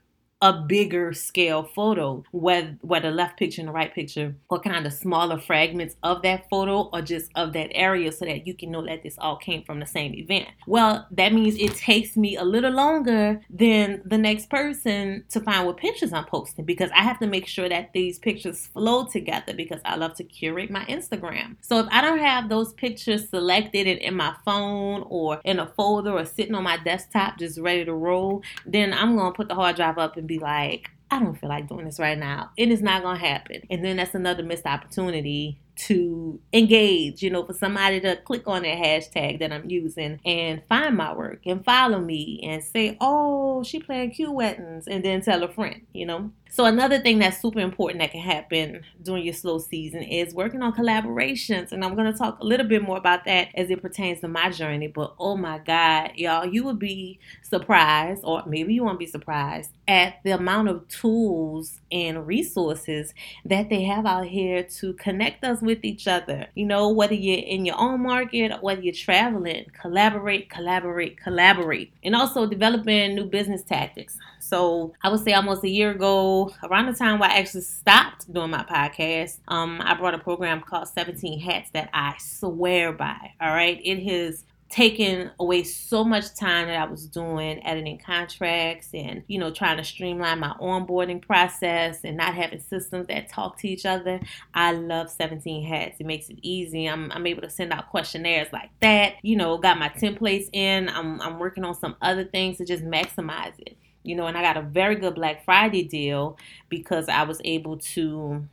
a 0.46 0.52
bigger 0.52 1.12
scale 1.12 1.64
photo, 1.64 2.22
whether 2.30 2.76
whether 2.82 3.10
left 3.10 3.36
picture 3.36 3.60
and 3.60 3.68
the 3.68 3.72
right 3.72 3.92
picture, 3.92 4.36
or 4.48 4.60
kind 4.60 4.86
of 4.86 4.92
smaller 4.92 5.40
fragments 5.40 5.96
of 6.04 6.22
that 6.22 6.48
photo 6.48 6.88
or 6.92 7.02
just 7.02 7.32
of 7.34 7.52
that 7.52 7.68
area 7.72 8.12
so 8.12 8.24
that 8.24 8.46
you 8.46 8.54
can 8.54 8.70
know 8.70 8.86
that 8.86 9.02
this 9.02 9.16
all 9.18 9.36
came 9.36 9.64
from 9.64 9.80
the 9.80 9.86
same 9.86 10.14
event. 10.14 10.46
Well, 10.68 11.04
that 11.10 11.32
means 11.32 11.56
it 11.56 11.74
takes 11.74 12.16
me 12.16 12.36
a 12.36 12.44
little 12.44 12.70
longer 12.70 13.40
than 13.50 14.02
the 14.04 14.18
next 14.18 14.48
person 14.48 15.24
to 15.30 15.40
find 15.40 15.66
what 15.66 15.78
pictures 15.78 16.12
I'm 16.12 16.26
posting 16.26 16.64
because 16.64 16.90
I 16.92 17.02
have 17.02 17.18
to 17.18 17.26
make 17.26 17.48
sure 17.48 17.68
that 17.68 17.92
these 17.92 18.20
pictures 18.20 18.68
flow 18.68 19.06
together 19.06 19.52
because 19.52 19.80
I 19.84 19.96
love 19.96 20.14
to 20.14 20.24
curate 20.24 20.70
my 20.70 20.84
Instagram. 20.84 21.56
So 21.60 21.80
if 21.80 21.86
I 21.90 22.00
don't 22.02 22.20
have 22.20 22.48
those 22.48 22.72
pictures 22.74 23.28
selected 23.30 23.88
and 23.88 23.98
in 23.98 24.14
my 24.14 24.36
phone 24.44 25.04
or 25.08 25.40
in 25.44 25.58
a 25.58 25.66
folder 25.66 26.12
or 26.12 26.24
sitting 26.24 26.54
on 26.54 26.62
my 26.62 26.76
desktop 26.76 27.36
just 27.36 27.58
ready 27.58 27.84
to 27.84 27.92
roll, 27.92 28.42
then 28.64 28.92
I'm 28.92 29.16
gonna 29.16 29.32
put 29.32 29.48
the 29.48 29.56
hard 29.56 29.74
drive 29.74 29.98
up 29.98 30.16
and 30.16 30.28
be 30.28 30.35
like, 30.38 30.90
I 31.10 31.20
don't 31.20 31.38
feel 31.38 31.48
like 31.48 31.68
doing 31.68 31.84
this 31.84 32.00
right 32.00 32.18
now. 32.18 32.50
It 32.56 32.70
is 32.70 32.82
not 32.82 33.02
going 33.02 33.18
to 33.20 33.26
happen. 33.26 33.62
And 33.70 33.84
then 33.84 33.96
that's 33.96 34.14
another 34.14 34.42
missed 34.42 34.66
opportunity 34.66 35.60
to 35.76 36.40
engage, 36.52 37.22
you 37.22 37.30
know, 37.30 37.44
for 37.44 37.52
somebody 37.52 38.00
to 38.00 38.16
click 38.16 38.42
on 38.46 38.62
that 38.62 38.78
hashtag 38.78 39.38
that 39.40 39.52
I'm 39.52 39.68
using 39.68 40.18
and 40.24 40.62
find 40.68 40.96
my 40.96 41.14
work 41.14 41.42
and 41.46 41.64
follow 41.64 42.00
me 42.00 42.40
and 42.42 42.64
say, 42.64 42.96
oh, 43.00 43.62
she 43.62 43.78
playing 43.78 44.12
Q 44.12 44.32
weddings 44.32 44.88
and 44.88 45.04
then 45.04 45.20
tell 45.20 45.42
a 45.42 45.48
friend, 45.48 45.82
you 45.92 46.06
know. 46.06 46.32
So 46.48 46.64
another 46.64 46.98
thing 46.98 47.18
that's 47.18 47.40
super 47.42 47.60
important 47.60 48.00
that 48.00 48.12
can 48.12 48.20
happen 48.20 48.82
during 49.02 49.24
your 49.24 49.34
slow 49.34 49.58
season 49.58 50.02
is 50.02 50.32
working 50.32 50.62
on 50.62 50.72
collaborations. 50.72 51.72
And 51.72 51.84
I'm 51.84 51.94
going 51.94 52.10
to 52.10 52.16
talk 52.16 52.40
a 52.40 52.44
little 52.44 52.66
bit 52.66 52.82
more 52.82 52.96
about 52.96 53.26
that 53.26 53.48
as 53.54 53.68
it 53.68 53.82
pertains 53.82 54.20
to 54.20 54.28
my 54.28 54.50
journey. 54.50 54.86
But 54.86 55.14
oh 55.18 55.36
my 55.36 55.58
God, 55.58 56.12
y'all, 56.14 56.46
you 56.46 56.64
would 56.64 56.78
be 56.78 57.18
surprised, 57.42 58.22
or 58.24 58.42
maybe 58.46 58.72
you 58.72 58.84
won't 58.84 58.98
be 58.98 59.06
surprised, 59.06 59.72
at 59.86 60.14
the 60.24 60.30
amount 60.30 60.68
of 60.68 60.88
tools 60.88 61.80
and 61.92 62.26
resources 62.26 63.12
that 63.44 63.68
they 63.68 63.82
have 63.82 64.06
out 64.06 64.26
here 64.26 64.62
to 64.62 64.94
connect 64.94 65.44
us 65.44 65.60
with 65.60 65.84
each 65.84 66.08
other. 66.08 66.46
You 66.54 66.64
know, 66.64 66.88
whether 66.90 67.14
you're 67.14 67.44
in 67.44 67.66
your 67.66 67.78
own 67.78 68.02
market 68.02 68.50
or 68.52 68.58
whether 68.60 68.80
you're 68.80 68.94
traveling, 68.94 69.66
collaborate, 69.78 70.48
collaborate, 70.48 71.20
collaborate. 71.20 71.92
And 72.02 72.16
also 72.16 72.46
developing 72.46 73.14
new 73.14 73.26
business 73.26 73.62
tactics. 73.62 74.16
So 74.40 74.94
I 75.02 75.08
would 75.08 75.24
say 75.24 75.32
almost 75.32 75.64
a 75.64 75.68
year 75.68 75.90
ago, 75.90 76.35
around 76.62 76.86
the 76.86 76.92
time 76.92 77.18
where 77.18 77.30
I 77.30 77.38
actually 77.38 77.62
stopped 77.62 78.32
doing 78.32 78.50
my 78.50 78.64
podcast, 78.64 79.38
um, 79.48 79.80
I 79.82 79.94
brought 79.94 80.14
a 80.14 80.18
program 80.18 80.60
called 80.60 80.88
17 80.88 81.40
Hats 81.40 81.70
that 81.72 81.90
I 81.92 82.14
swear 82.18 82.92
by. 82.92 83.32
All 83.40 83.52
right. 83.52 83.80
It 83.82 84.02
has 84.04 84.44
taken 84.68 85.30
away 85.38 85.62
so 85.62 86.02
much 86.02 86.34
time 86.34 86.66
that 86.66 86.76
I 86.76 86.90
was 86.90 87.06
doing 87.06 87.64
editing 87.64 87.98
contracts 87.98 88.88
and 88.92 89.22
you 89.28 89.38
know 89.38 89.50
trying 89.52 89.76
to 89.76 89.84
streamline 89.84 90.40
my 90.40 90.54
onboarding 90.60 91.22
process 91.22 92.00
and 92.02 92.16
not 92.16 92.34
having 92.34 92.60
systems 92.60 93.06
that 93.06 93.28
talk 93.28 93.58
to 93.60 93.68
each 93.68 93.86
other. 93.86 94.20
I 94.54 94.72
love 94.72 95.08
17 95.10 95.64
hats. 95.64 96.00
It 96.00 96.06
makes 96.06 96.28
it 96.28 96.38
easy. 96.42 96.86
I'm, 96.86 97.12
I'm 97.12 97.26
able 97.26 97.42
to 97.42 97.50
send 97.50 97.72
out 97.72 97.90
questionnaires 97.90 98.48
like 98.52 98.70
that. 98.80 99.14
You 99.22 99.36
know, 99.36 99.56
got 99.58 99.78
my 99.78 99.88
templates 99.88 100.48
in. 100.52 100.88
I'm, 100.88 101.20
I'm 101.20 101.38
working 101.38 101.64
on 101.64 101.74
some 101.74 101.96
other 102.02 102.24
things 102.24 102.58
to 102.58 102.64
just 102.64 102.84
maximize 102.84 103.54
it. 103.58 103.76
You 104.06 104.14
know, 104.16 104.26
and 104.26 104.38
I 104.38 104.42
got 104.42 104.56
a 104.56 104.62
very 104.62 104.94
good 104.94 105.16
Black 105.16 105.44
Friday 105.44 105.82
deal 105.82 106.38
because 106.68 107.08
I 107.08 107.24
was 107.24 107.40
able 107.44 107.78
to 107.78 108.46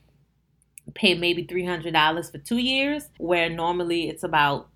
pay 0.95 1.13
maybe 1.15 1.45
$300 1.45 2.31
for 2.31 2.37
two 2.39 2.57
years, 2.57 3.09
where 3.17 3.49
normally 3.49 4.09
it's 4.09 4.23
about 4.23 4.69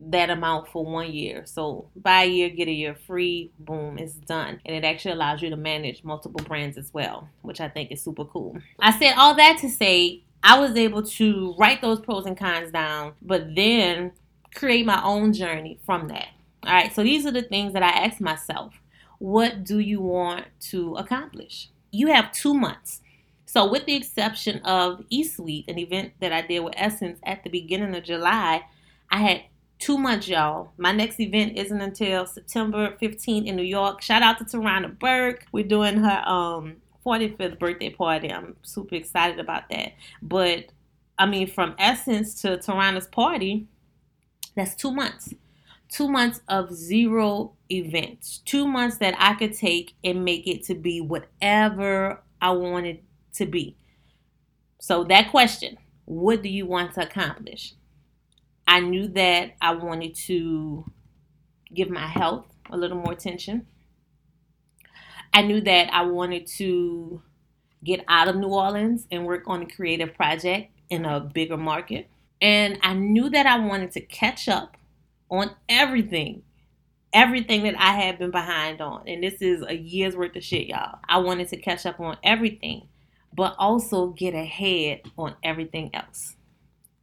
that 0.00 0.30
amount 0.30 0.68
for 0.68 0.84
one 0.84 1.12
year. 1.12 1.44
So 1.46 1.88
buy 1.96 2.22
a 2.22 2.28
year, 2.28 2.50
get 2.50 2.68
a 2.68 2.72
year 2.72 2.94
free, 2.94 3.50
boom, 3.58 3.98
it's 3.98 4.14
done. 4.14 4.60
And 4.64 4.76
it 4.76 4.84
actually 4.84 5.12
allows 5.12 5.42
you 5.42 5.50
to 5.50 5.56
manage 5.56 6.04
multiple 6.04 6.44
brands 6.44 6.76
as 6.78 6.92
well, 6.92 7.28
which 7.42 7.60
I 7.60 7.68
think 7.68 7.90
is 7.90 8.02
super 8.02 8.24
cool. 8.24 8.58
I 8.78 8.96
said 8.98 9.14
all 9.16 9.34
that 9.34 9.58
to 9.60 9.68
say 9.68 10.22
I 10.42 10.58
was 10.58 10.76
able 10.76 11.02
to 11.02 11.54
write 11.58 11.80
those 11.80 12.00
pros 12.00 12.26
and 12.26 12.36
cons 12.36 12.70
down, 12.70 13.14
but 13.22 13.54
then 13.56 14.12
create 14.54 14.86
my 14.86 15.02
own 15.02 15.32
journey 15.32 15.78
from 15.84 16.08
that. 16.08 16.28
All 16.64 16.72
right, 16.72 16.94
so 16.94 17.02
these 17.02 17.26
are 17.26 17.32
the 17.32 17.42
things 17.42 17.72
that 17.72 17.82
I 17.82 17.90
asked 17.90 18.20
myself. 18.20 18.74
What 19.18 19.64
do 19.64 19.78
you 19.78 20.00
want 20.00 20.46
to 20.70 20.94
accomplish? 20.94 21.70
You 21.90 22.08
have 22.08 22.32
two 22.32 22.54
months. 22.54 23.00
So, 23.46 23.68
with 23.70 23.86
the 23.86 23.94
exception 23.94 24.60
of 24.60 25.04
E 25.08 25.24
Suite, 25.24 25.64
an 25.68 25.78
event 25.78 26.12
that 26.20 26.32
I 26.32 26.42
did 26.42 26.60
with 26.60 26.74
Essence 26.76 27.18
at 27.24 27.42
the 27.44 27.50
beginning 27.50 27.96
of 27.96 28.04
July, 28.04 28.64
I 29.10 29.18
had 29.18 29.42
two 29.78 29.96
months, 29.96 30.28
y'all. 30.28 30.72
My 30.76 30.92
next 30.92 31.18
event 31.18 31.56
isn't 31.56 31.80
until 31.80 32.26
September 32.26 32.94
15th 33.00 33.46
in 33.46 33.56
New 33.56 33.62
York. 33.62 34.02
Shout 34.02 34.22
out 34.22 34.38
to 34.38 34.44
Tarana 34.44 34.98
Burke. 34.98 35.46
We're 35.50 35.64
doing 35.64 35.96
her 35.96 36.22
um 36.28 36.76
45th 37.06 37.58
birthday 37.58 37.90
party. 37.90 38.30
I'm 38.30 38.56
super 38.62 38.96
excited 38.96 39.40
about 39.40 39.68
that. 39.70 39.92
But 40.20 40.66
I 41.18 41.26
mean, 41.26 41.46
from 41.48 41.74
Essence 41.78 42.40
to 42.42 42.58
Tarana's 42.58 43.06
party, 43.06 43.66
that's 44.54 44.74
two 44.74 44.92
months. 44.92 45.34
Two 45.88 46.08
months 46.08 46.40
of 46.48 46.72
zero 46.74 47.54
events. 47.70 48.38
Two 48.44 48.66
months 48.66 48.98
that 48.98 49.14
I 49.18 49.34
could 49.34 49.54
take 49.54 49.94
and 50.04 50.24
make 50.24 50.46
it 50.46 50.64
to 50.64 50.74
be 50.74 51.00
whatever 51.00 52.22
I 52.40 52.50
wanted 52.50 53.00
to 53.34 53.46
be. 53.46 53.76
So 54.80 55.04
that 55.04 55.30
question, 55.30 55.76
what 56.04 56.42
do 56.42 56.48
you 56.48 56.66
want 56.66 56.94
to 56.94 57.02
accomplish? 57.02 57.74
I 58.66 58.80
knew 58.80 59.08
that 59.08 59.54
I 59.60 59.74
wanted 59.74 60.14
to 60.26 60.84
give 61.72 61.90
my 61.90 62.06
health 62.06 62.46
a 62.70 62.76
little 62.76 62.98
more 62.98 63.12
attention. 63.12 63.66
I 65.32 65.42
knew 65.42 65.60
that 65.60 65.92
I 65.92 66.02
wanted 66.02 66.46
to 66.58 67.22
get 67.84 68.04
out 68.08 68.28
of 68.28 68.36
New 68.36 68.48
Orleans 68.48 69.06
and 69.10 69.26
work 69.26 69.44
on 69.46 69.62
a 69.62 69.66
creative 69.66 70.14
project 70.14 70.72
in 70.88 71.04
a 71.04 71.20
bigger 71.20 71.58
market. 71.58 72.08
And 72.40 72.78
I 72.82 72.94
knew 72.94 73.28
that 73.30 73.46
I 73.46 73.58
wanted 73.58 73.92
to 73.92 74.00
catch 74.00 74.48
up 74.48 74.77
on 75.30 75.50
everything, 75.68 76.42
everything 77.12 77.62
that 77.64 77.74
I 77.78 77.92
had 77.92 78.18
been 78.18 78.30
behind 78.30 78.80
on. 78.80 79.06
And 79.06 79.22
this 79.22 79.40
is 79.42 79.62
a 79.66 79.74
year's 79.74 80.16
worth 80.16 80.36
of 80.36 80.44
shit, 80.44 80.68
y'all. 80.68 80.98
I 81.08 81.18
wanted 81.18 81.48
to 81.48 81.56
catch 81.56 81.86
up 81.86 82.00
on 82.00 82.16
everything, 82.22 82.88
but 83.34 83.54
also 83.58 84.08
get 84.08 84.34
ahead 84.34 85.02
on 85.16 85.34
everything 85.42 85.90
else. 85.94 86.36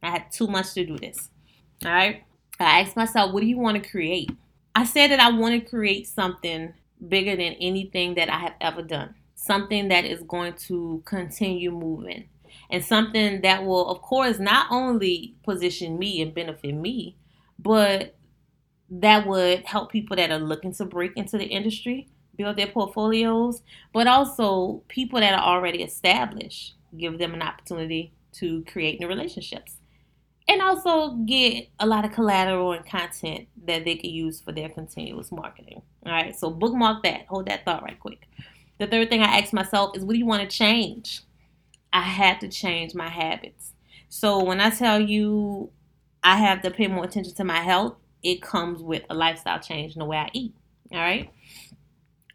I 0.02 0.10
had 0.10 0.32
too 0.32 0.46
much 0.46 0.74
to 0.74 0.84
do 0.84 0.98
this. 0.98 1.30
All 1.84 1.92
right. 1.92 2.22
I 2.58 2.80
asked 2.80 2.96
myself, 2.96 3.32
what 3.32 3.40
do 3.40 3.46
you 3.46 3.58
want 3.58 3.82
to 3.82 3.88
create? 3.88 4.30
I 4.74 4.84
said 4.84 5.10
that 5.10 5.20
I 5.20 5.30
want 5.30 5.54
to 5.54 5.70
create 5.70 6.06
something 6.06 6.72
bigger 7.06 7.36
than 7.36 7.54
anything 7.54 8.14
that 8.14 8.28
I 8.30 8.38
have 8.38 8.54
ever 8.60 8.82
done. 8.82 9.14
Something 9.34 9.88
that 9.88 10.04
is 10.04 10.22
going 10.22 10.54
to 10.66 11.02
continue 11.04 11.70
moving. 11.70 12.28
And 12.70 12.84
something 12.84 13.42
that 13.42 13.64
will, 13.64 13.88
of 13.88 14.00
course, 14.02 14.38
not 14.38 14.66
only 14.70 15.34
position 15.44 15.98
me 15.98 16.20
and 16.22 16.34
benefit 16.34 16.74
me, 16.74 17.16
but 17.58 18.15
that 18.88 19.26
would 19.26 19.64
help 19.64 19.90
people 19.90 20.16
that 20.16 20.30
are 20.30 20.38
looking 20.38 20.72
to 20.74 20.84
break 20.84 21.12
into 21.16 21.38
the 21.38 21.46
industry 21.46 22.08
build 22.36 22.56
their 22.56 22.66
portfolios, 22.66 23.62
but 23.92 24.06
also 24.06 24.82
people 24.88 25.20
that 25.20 25.34
are 25.34 25.56
already 25.56 25.82
established, 25.82 26.74
give 26.96 27.18
them 27.18 27.34
an 27.34 27.42
opportunity 27.42 28.12
to 28.32 28.64
create 28.64 29.00
new 29.00 29.08
relationships. 29.08 29.76
And 30.48 30.62
also 30.62 31.14
get 31.26 31.68
a 31.80 31.86
lot 31.86 32.04
of 32.04 32.12
collateral 32.12 32.72
and 32.72 32.86
content 32.86 33.48
that 33.64 33.84
they 33.84 33.96
can 33.96 34.10
use 34.10 34.40
for 34.40 34.52
their 34.52 34.68
continuous 34.68 35.32
marketing. 35.32 35.82
All 36.04 36.12
right, 36.12 36.38
so 36.38 36.50
bookmark 36.50 37.02
that. 37.02 37.26
Hold 37.26 37.46
that 37.46 37.64
thought 37.64 37.82
right 37.82 37.98
quick. 37.98 38.28
The 38.78 38.86
third 38.86 39.08
thing 39.08 39.22
I 39.22 39.38
asked 39.38 39.52
myself 39.52 39.96
is 39.96 40.04
what 40.04 40.12
do 40.12 40.18
you 40.18 40.26
want 40.26 40.48
to 40.48 40.56
change? 40.56 41.22
I 41.92 42.02
had 42.02 42.40
to 42.40 42.48
change 42.48 42.94
my 42.94 43.08
habits. 43.08 43.72
So 44.08 44.44
when 44.44 44.60
I 44.60 44.70
tell 44.70 45.00
you 45.00 45.70
I 46.22 46.36
have 46.36 46.62
to 46.62 46.70
pay 46.70 46.86
more 46.86 47.04
attention 47.04 47.34
to 47.34 47.44
my 47.44 47.58
health, 47.60 47.96
it 48.26 48.42
comes 48.42 48.82
with 48.82 49.04
a 49.08 49.14
lifestyle 49.14 49.60
change 49.60 49.94
in 49.94 50.00
the 50.00 50.04
way 50.04 50.16
I 50.16 50.28
eat. 50.32 50.52
All 50.90 50.98
right. 50.98 51.30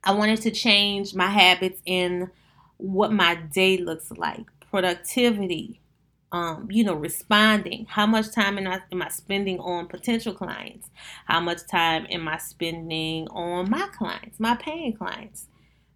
I 0.06 0.14
wanted 0.14 0.42
to 0.44 0.52
change 0.52 1.14
my 1.14 1.28
habits 1.28 1.82
in 1.86 2.32
what 2.78 3.12
my 3.12 3.36
day 3.36 3.78
looks 3.78 4.10
like, 4.12 4.46
productivity, 4.72 5.82
um, 6.32 6.70
you 6.72 6.86
know, 6.86 6.94
responding. 6.94 7.86
How 7.90 8.08
much 8.08 8.32
time 8.32 8.58
am 8.58 8.68
I, 8.68 8.80
am 8.90 9.02
I 9.02 9.10
spending 9.10 9.60
on 9.60 9.88
potential 9.88 10.34
clients? 10.34 10.90
How 11.26 11.42
much 11.42 11.68
time 11.68 12.08
am 12.10 12.26
I 12.30 12.38
spending 12.38 13.28
on 13.28 13.70
my 13.70 13.88
clients, 13.94 14.40
my 14.40 14.56
paying 14.56 14.94
clients? 14.94 15.48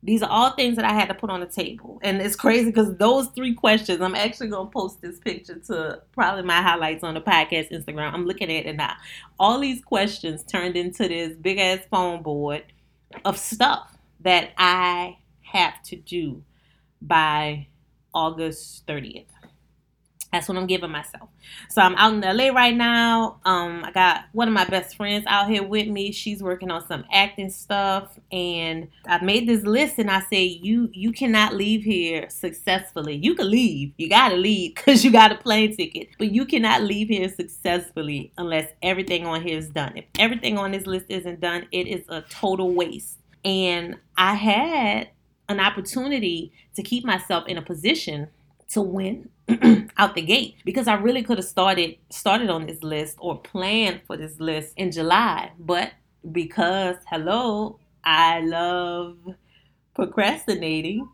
These 0.06 0.22
are 0.22 0.30
all 0.30 0.52
things 0.52 0.76
that 0.76 0.86
I 0.86 0.94
had 0.94 1.08
to 1.08 1.16
put 1.16 1.32
on 1.32 1.40
the 1.40 1.48
table. 1.48 2.00
And 2.04 2.22
it's 2.22 2.36
crazy 2.36 2.66
because 2.66 2.96
those 2.98 3.28
three 3.30 3.56
questions, 3.56 4.02
I'm 4.02 4.14
actually 4.14 4.50
going 4.50 4.68
to 4.68 4.72
post 4.72 5.02
this 5.02 5.18
picture 5.18 5.56
to 5.68 6.04
probably 6.12 6.44
my 6.44 6.62
highlights 6.62 7.04
on 7.04 7.16
the 7.16 7.22
podcast 7.22 7.72
Instagram. 7.72 8.14
I'm 8.14 8.28
looking 8.28 8.56
at 8.56 8.68
it 8.68 8.76
now. 8.76 8.94
All 9.40 9.60
these 9.60 9.84
questions 9.84 10.44
turned 10.44 10.76
into 10.76 11.08
this 11.08 11.36
big 11.36 11.58
ass 11.58 11.80
foam 11.90 12.22
board 12.22 12.66
of 13.26 13.40
stuff 13.40 13.98
that 14.20 14.52
I 14.60 15.18
have 15.42 15.82
to 15.86 15.96
do 15.96 16.44
by 17.02 17.66
August 18.14 18.86
30th. 18.86 19.26
That's 20.36 20.50
what 20.50 20.58
I'm 20.58 20.68
giving 20.68 20.92
myself. 20.92 21.30
So 21.70 21.82
I'm 21.82 21.96
out 21.96 22.14
in 22.14 22.20
LA 22.20 22.50
right 22.50 22.76
now. 22.76 23.40
Um, 23.46 23.86
I 23.86 23.92
got 23.92 24.26
one 24.34 24.50
of 24.50 24.54
my 24.54 24.66
best 24.66 24.98
friends 24.98 25.24
out 25.28 25.50
here 25.50 25.64
with 25.64 25.88
me. 25.88 26.12
She's 26.12 26.44
working 26.44 26.70
on 26.70 26.86
some 26.86 27.06
acting 27.10 27.50
stuff, 27.50 28.20
and 28.34 28.90
I 29.08 29.24
made 29.24 29.48
this 29.48 29.64
list. 29.64 29.98
And 29.98 30.12
I 30.12 30.20
say, 30.30 30.44
you 30.44 30.90
you 30.92 31.14
cannot 31.14 31.56
leave 31.56 31.84
here 31.84 32.30
successfully. 32.30 33.16
You 33.16 33.34
can 33.36 33.50
leave. 33.50 33.94
You 33.96 34.10
gotta 34.10 34.36
leave 34.36 34.76
because 34.76 35.06
you 35.06 35.12
got 35.12 35.32
a 35.32 35.36
plane 35.36 35.74
ticket, 35.74 36.10
but 36.20 36.34
you 36.34 36.46
cannot 36.46 36.82
leave 36.82 37.08
here 37.08 37.30
successfully 37.30 38.34
unless 38.38 38.70
everything 38.82 39.26
on 39.26 39.42
here 39.42 39.58
is 39.58 39.70
done. 39.70 39.94
If 39.96 40.04
everything 40.20 40.58
on 40.58 40.72
this 40.72 40.86
list 40.86 41.06
isn't 41.08 41.40
done, 41.40 41.66
it 41.72 41.88
is 41.88 42.04
a 42.10 42.24
total 42.24 42.74
waste. 42.74 43.20
And 43.46 43.96
I 44.18 44.34
had 44.34 45.12
an 45.48 45.62
opportunity 45.62 46.52
to 46.76 46.84
keep 46.84 47.06
myself 47.06 47.48
in 47.48 47.58
a 47.58 47.62
position 47.62 48.28
to 48.72 48.82
win 48.82 49.30
out 49.98 50.16
the 50.16 50.22
gate 50.22 50.56
because 50.66 50.88
I 50.88 50.96
really 50.96 51.22
could 51.24 51.38
have 51.38 51.46
started 51.46 51.98
started 52.10 52.50
on 52.50 52.66
this 52.66 52.82
list 52.84 53.18
or 53.20 53.40
planned 53.40 54.02
for 54.08 54.18
this 54.18 54.40
list 54.40 54.74
in 54.78 54.92
July, 54.92 55.52
but 55.60 55.92
because 56.32 56.96
hello, 57.10 57.80
I 58.04 58.42
love 58.42 59.18
procrastinating, 59.94 61.08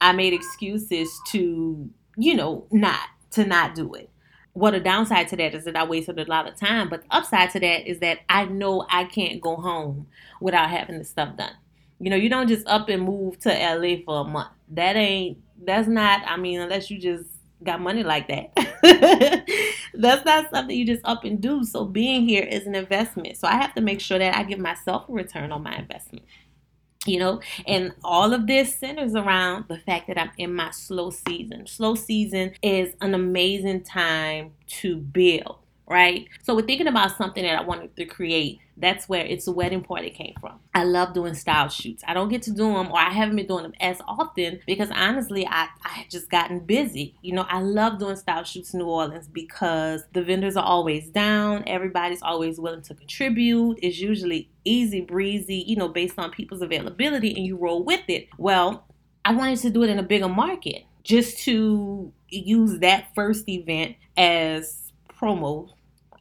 I 0.00 0.12
made 0.12 0.32
excuses 0.32 1.20
to, 1.28 1.90
you 2.16 2.34
know, 2.34 2.66
not 2.70 3.08
to 3.32 3.44
not 3.44 3.74
do 3.74 3.92
it. 3.94 4.10
What 4.54 4.74
a 4.74 4.80
downside 4.80 5.28
to 5.28 5.36
that 5.36 5.54
is 5.54 5.64
that 5.64 5.76
I 5.76 5.84
wasted 5.84 6.18
a 6.18 6.24
lot 6.24 6.46
of 6.46 6.56
time, 6.56 6.90
but 6.90 7.02
the 7.02 7.16
upside 7.16 7.50
to 7.50 7.60
that 7.60 7.88
is 7.88 8.00
that 8.00 8.18
I 8.28 8.44
know 8.44 8.86
I 8.90 9.04
can't 9.04 9.40
go 9.40 9.56
home 9.56 10.06
without 10.40 10.68
having 10.68 10.98
this 10.98 11.08
stuff 11.08 11.36
done. 11.36 11.54
You 12.02 12.10
know, 12.10 12.16
you 12.16 12.28
don't 12.28 12.48
just 12.48 12.66
up 12.66 12.88
and 12.88 13.04
move 13.04 13.38
to 13.40 13.48
LA 13.48 14.02
for 14.04 14.22
a 14.22 14.24
month. 14.24 14.50
That 14.70 14.96
ain't 14.96 15.38
that's 15.64 15.86
not, 15.86 16.22
I 16.26 16.36
mean, 16.36 16.60
unless 16.60 16.90
you 16.90 16.98
just 16.98 17.26
got 17.62 17.80
money 17.80 18.02
like 18.02 18.26
that. 18.26 19.46
that's 19.94 20.24
not 20.24 20.50
something 20.50 20.76
you 20.76 20.84
just 20.84 21.04
up 21.04 21.22
and 21.22 21.40
do. 21.40 21.62
So 21.62 21.84
being 21.84 22.26
here 22.26 22.42
is 22.42 22.66
an 22.66 22.74
investment. 22.74 23.36
So 23.36 23.46
I 23.46 23.52
have 23.52 23.72
to 23.76 23.80
make 23.80 24.00
sure 24.00 24.18
that 24.18 24.36
I 24.36 24.42
give 24.42 24.58
myself 24.58 25.08
a 25.08 25.12
return 25.12 25.52
on 25.52 25.62
my 25.62 25.76
investment. 25.76 26.26
You 27.06 27.20
know, 27.20 27.40
and 27.68 27.92
all 28.02 28.32
of 28.32 28.48
this 28.48 28.76
centers 28.76 29.14
around 29.14 29.66
the 29.68 29.78
fact 29.78 30.08
that 30.08 30.18
I'm 30.18 30.32
in 30.38 30.52
my 30.54 30.72
slow 30.72 31.10
season. 31.10 31.68
Slow 31.68 31.94
season 31.94 32.52
is 32.62 32.94
an 33.00 33.14
amazing 33.14 33.84
time 33.84 34.54
to 34.80 34.96
build 34.96 35.61
right? 35.86 36.26
So 36.42 36.54
we're 36.54 36.62
thinking 36.66 36.86
about 36.86 37.16
something 37.16 37.42
that 37.42 37.58
I 37.58 37.62
wanted 37.62 37.94
to 37.96 38.04
create. 38.04 38.60
That's 38.76 39.08
where 39.08 39.24
it's 39.24 39.46
a 39.46 39.52
wedding 39.52 39.82
party 39.82 40.10
came 40.10 40.34
from. 40.40 40.58
I 40.74 40.84
love 40.84 41.12
doing 41.12 41.34
style 41.34 41.68
shoots. 41.68 42.02
I 42.06 42.14
don't 42.14 42.30
get 42.30 42.42
to 42.42 42.50
do 42.50 42.72
them 42.72 42.90
or 42.90 42.98
I 42.98 43.10
haven't 43.10 43.36
been 43.36 43.46
doing 43.46 43.64
them 43.64 43.74
as 43.80 44.00
often 44.08 44.60
because 44.66 44.90
honestly 44.90 45.46
I, 45.46 45.68
I 45.84 46.06
just 46.10 46.30
gotten 46.30 46.60
busy. 46.60 47.14
You 47.20 47.34
know, 47.34 47.46
I 47.48 47.60
love 47.60 47.98
doing 47.98 48.16
style 48.16 48.44
shoots 48.44 48.72
in 48.72 48.80
New 48.80 48.86
Orleans 48.86 49.28
because 49.28 50.04
the 50.14 50.22
vendors 50.22 50.56
are 50.56 50.64
always 50.64 51.10
down. 51.10 51.64
Everybody's 51.66 52.22
always 52.22 52.58
willing 52.58 52.82
to 52.82 52.94
contribute. 52.94 53.78
It's 53.82 54.00
usually 54.00 54.50
easy 54.64 55.02
breezy, 55.02 55.64
you 55.66 55.76
know, 55.76 55.88
based 55.88 56.18
on 56.18 56.30
people's 56.30 56.62
availability 56.62 57.34
and 57.34 57.44
you 57.44 57.56
roll 57.56 57.84
with 57.84 58.08
it. 58.08 58.28
Well, 58.38 58.86
I 59.24 59.34
wanted 59.34 59.58
to 59.60 59.70
do 59.70 59.82
it 59.82 59.90
in 59.90 59.98
a 59.98 60.02
bigger 60.02 60.28
market 60.28 60.84
just 61.04 61.38
to 61.40 62.12
use 62.28 62.78
that 62.78 63.14
first 63.14 63.48
event 63.48 63.96
as 64.16 64.81
promo 65.22 65.68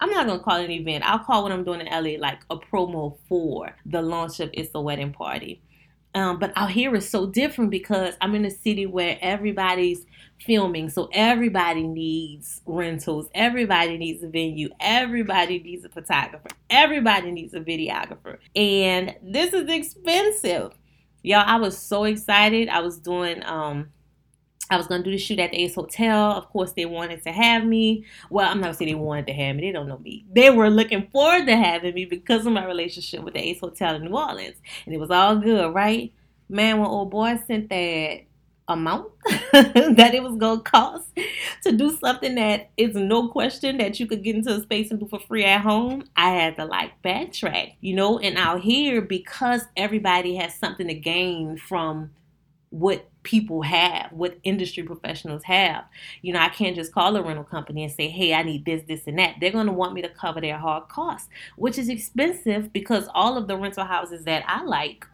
I'm 0.01 0.09
not 0.09 0.25
gonna 0.25 0.39
call 0.39 0.57
it 0.57 0.65
an 0.65 0.71
event. 0.71 1.03
I'll 1.05 1.19
call 1.19 1.43
what 1.43 1.51
I'm 1.51 1.63
doing 1.63 1.81
in 1.81 1.85
LA 1.85 2.19
like 2.19 2.41
a 2.49 2.57
promo 2.57 3.17
for 3.29 3.75
the 3.85 4.01
launch 4.01 4.39
of 4.39 4.49
It's 4.51 4.71
a 4.73 4.81
Wedding 4.81 5.13
Party. 5.13 5.61
Um, 6.15 6.39
but 6.39 6.51
out 6.55 6.71
here 6.71 6.93
is 6.95 7.07
so 7.07 7.27
different 7.27 7.69
because 7.69 8.15
I'm 8.19 8.33
in 8.33 8.43
a 8.43 8.49
city 8.49 8.87
where 8.87 9.17
everybody's 9.21 10.05
filming, 10.41 10.89
so 10.89 11.07
everybody 11.13 11.83
needs 11.83 12.61
rentals, 12.65 13.29
everybody 13.35 13.97
needs 13.97 14.23
a 14.23 14.27
venue, 14.27 14.69
everybody 14.79 15.59
needs 15.59 15.85
a 15.85 15.89
photographer, 15.89 16.49
everybody 16.69 17.31
needs 17.31 17.53
a 17.53 17.59
videographer, 17.61 18.39
and 18.55 19.15
this 19.21 19.53
is 19.53 19.69
expensive. 19.69 20.71
Y'all, 21.21 21.43
I 21.45 21.57
was 21.57 21.77
so 21.77 22.05
excited. 22.05 22.67
I 22.69 22.79
was 22.79 22.97
doing 22.97 23.43
um 23.45 23.89
I 24.71 24.77
was 24.77 24.87
gonna 24.87 25.03
do 25.03 25.11
the 25.11 25.17
shoot 25.17 25.37
at 25.37 25.51
the 25.51 25.57
Ace 25.57 25.75
Hotel. 25.75 26.31
Of 26.31 26.49
course, 26.49 26.71
they 26.71 26.85
wanted 26.85 27.23
to 27.23 27.31
have 27.31 27.65
me. 27.65 28.05
Well, 28.29 28.49
I'm 28.49 28.61
not 28.61 28.67
gonna 28.67 28.73
say 28.75 28.85
they 28.85 28.95
wanted 28.95 29.27
to 29.27 29.33
have 29.33 29.57
me. 29.57 29.63
They 29.63 29.71
don't 29.73 29.89
know 29.89 29.97
me. 29.97 30.25
They 30.33 30.49
were 30.49 30.69
looking 30.69 31.09
forward 31.11 31.45
to 31.47 31.57
having 31.57 31.93
me 31.93 32.05
because 32.05 32.45
of 32.45 32.53
my 32.53 32.65
relationship 32.65 33.21
with 33.21 33.33
the 33.33 33.41
Ace 33.41 33.59
Hotel 33.59 33.95
in 33.95 34.05
New 34.05 34.17
Orleans, 34.17 34.55
and 34.85 34.95
it 34.95 34.97
was 34.97 35.11
all 35.11 35.35
good, 35.35 35.73
right? 35.75 36.13
Man, 36.47 36.79
when 36.79 36.87
old 36.87 37.11
boy 37.11 37.37
sent 37.45 37.69
that 37.69 38.21
amount 38.69 39.11
that 39.51 40.11
it 40.13 40.23
was 40.23 40.37
gonna 40.37 40.61
cost 40.61 41.09
to 41.63 41.73
do 41.73 41.91
something 41.97 42.35
that 42.35 42.69
is 42.77 42.95
no 42.95 43.27
question 43.27 43.77
that 43.77 43.99
you 43.99 44.07
could 44.07 44.23
get 44.23 44.35
into 44.35 44.55
a 44.55 44.61
space 44.61 44.89
and 44.89 45.01
do 45.01 45.07
for 45.07 45.19
free 45.19 45.43
at 45.43 45.61
home, 45.61 46.05
I 46.15 46.31
had 46.31 46.55
to 46.55 46.65
like 46.65 47.01
backtrack, 47.03 47.73
you 47.81 47.93
know. 47.93 48.19
And 48.19 48.37
out 48.37 48.61
here, 48.61 49.01
because 49.01 49.63
everybody 49.75 50.35
has 50.35 50.55
something 50.55 50.87
to 50.87 50.93
gain 50.93 51.57
from 51.57 52.11
what 52.69 53.10
people 53.23 53.61
have, 53.61 54.11
what 54.11 54.37
industry 54.43 54.83
professionals 54.83 55.43
have. 55.43 55.85
You 56.21 56.33
know, 56.33 56.39
I 56.39 56.49
can't 56.49 56.75
just 56.75 56.93
call 56.93 57.15
a 57.15 57.21
rental 57.21 57.43
company 57.43 57.83
and 57.83 57.91
say, 57.91 58.07
hey, 58.07 58.33
I 58.33 58.43
need 58.43 58.65
this, 58.65 58.83
this, 58.87 59.07
and 59.07 59.19
that. 59.19 59.35
They're 59.39 59.51
going 59.51 59.67
to 59.67 59.73
want 59.73 59.93
me 59.93 60.01
to 60.01 60.09
cover 60.09 60.41
their 60.41 60.57
hard 60.57 60.87
costs, 60.87 61.29
which 61.55 61.77
is 61.77 61.89
expensive 61.89 62.73
because 62.73 63.07
all 63.13 63.37
of 63.37 63.47
the 63.47 63.57
rental 63.57 63.85
houses 63.85 64.25
that 64.25 64.43
I 64.47 64.63
like 64.63 65.05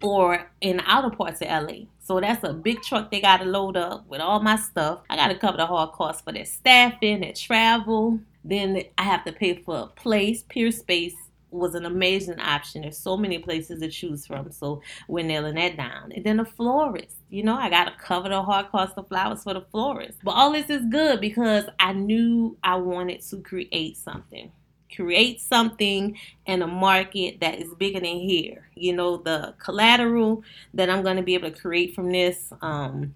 or 0.00 0.48
in 0.60 0.80
outer 0.86 1.10
parts 1.10 1.40
of 1.40 1.48
LA. 1.48 1.86
So 2.00 2.20
that's 2.20 2.44
a 2.44 2.52
big 2.52 2.82
truck 2.82 3.10
they 3.10 3.20
got 3.20 3.38
to 3.38 3.44
load 3.44 3.76
up 3.76 4.06
with 4.08 4.20
all 4.20 4.40
my 4.40 4.56
stuff. 4.56 5.00
I 5.10 5.16
got 5.16 5.28
to 5.28 5.34
cover 5.34 5.56
the 5.56 5.66
hard 5.66 5.92
costs 5.92 6.22
for 6.22 6.32
their 6.32 6.44
staffing, 6.44 7.20
their 7.20 7.32
travel. 7.32 8.20
Then 8.44 8.82
I 8.96 9.02
have 9.02 9.24
to 9.24 9.32
pay 9.32 9.56
for 9.56 9.76
a 9.76 9.86
place, 9.86 10.44
Peerspace 10.44 11.14
was 11.50 11.74
an 11.74 11.86
amazing 11.86 12.38
option. 12.40 12.82
There's 12.82 12.98
so 12.98 13.16
many 13.16 13.38
places 13.38 13.80
to 13.80 13.88
choose 13.88 14.26
from, 14.26 14.50
so 14.50 14.82
we're 15.08 15.24
nailing 15.24 15.54
that 15.54 15.76
down. 15.76 16.12
And 16.12 16.24
then 16.24 16.40
a 16.40 16.44
florist, 16.44 17.16
you 17.30 17.42
know, 17.42 17.56
I 17.56 17.70
gotta 17.70 17.94
cover 17.98 18.28
the 18.28 18.42
hard 18.42 18.70
cost 18.70 18.94
of 18.96 19.08
flowers 19.08 19.42
for 19.42 19.54
the 19.54 19.62
florist. 19.70 20.18
But 20.22 20.32
all 20.32 20.52
this 20.52 20.70
is 20.70 20.84
good 20.86 21.20
because 21.20 21.64
I 21.78 21.92
knew 21.92 22.56
I 22.62 22.76
wanted 22.76 23.22
to 23.22 23.40
create 23.40 23.96
something. 23.96 24.52
Create 24.94 25.40
something 25.40 26.18
in 26.46 26.62
a 26.62 26.66
market 26.66 27.40
that 27.40 27.58
is 27.58 27.74
bigger 27.74 28.00
than 28.00 28.18
here. 28.18 28.68
You 28.74 28.94
know, 28.94 29.18
the 29.18 29.54
collateral 29.58 30.42
that 30.74 30.90
I'm 30.90 31.02
gonna 31.02 31.22
be 31.22 31.34
able 31.34 31.50
to 31.50 31.58
create 31.58 31.94
from 31.94 32.10
this, 32.10 32.52
um, 32.62 33.14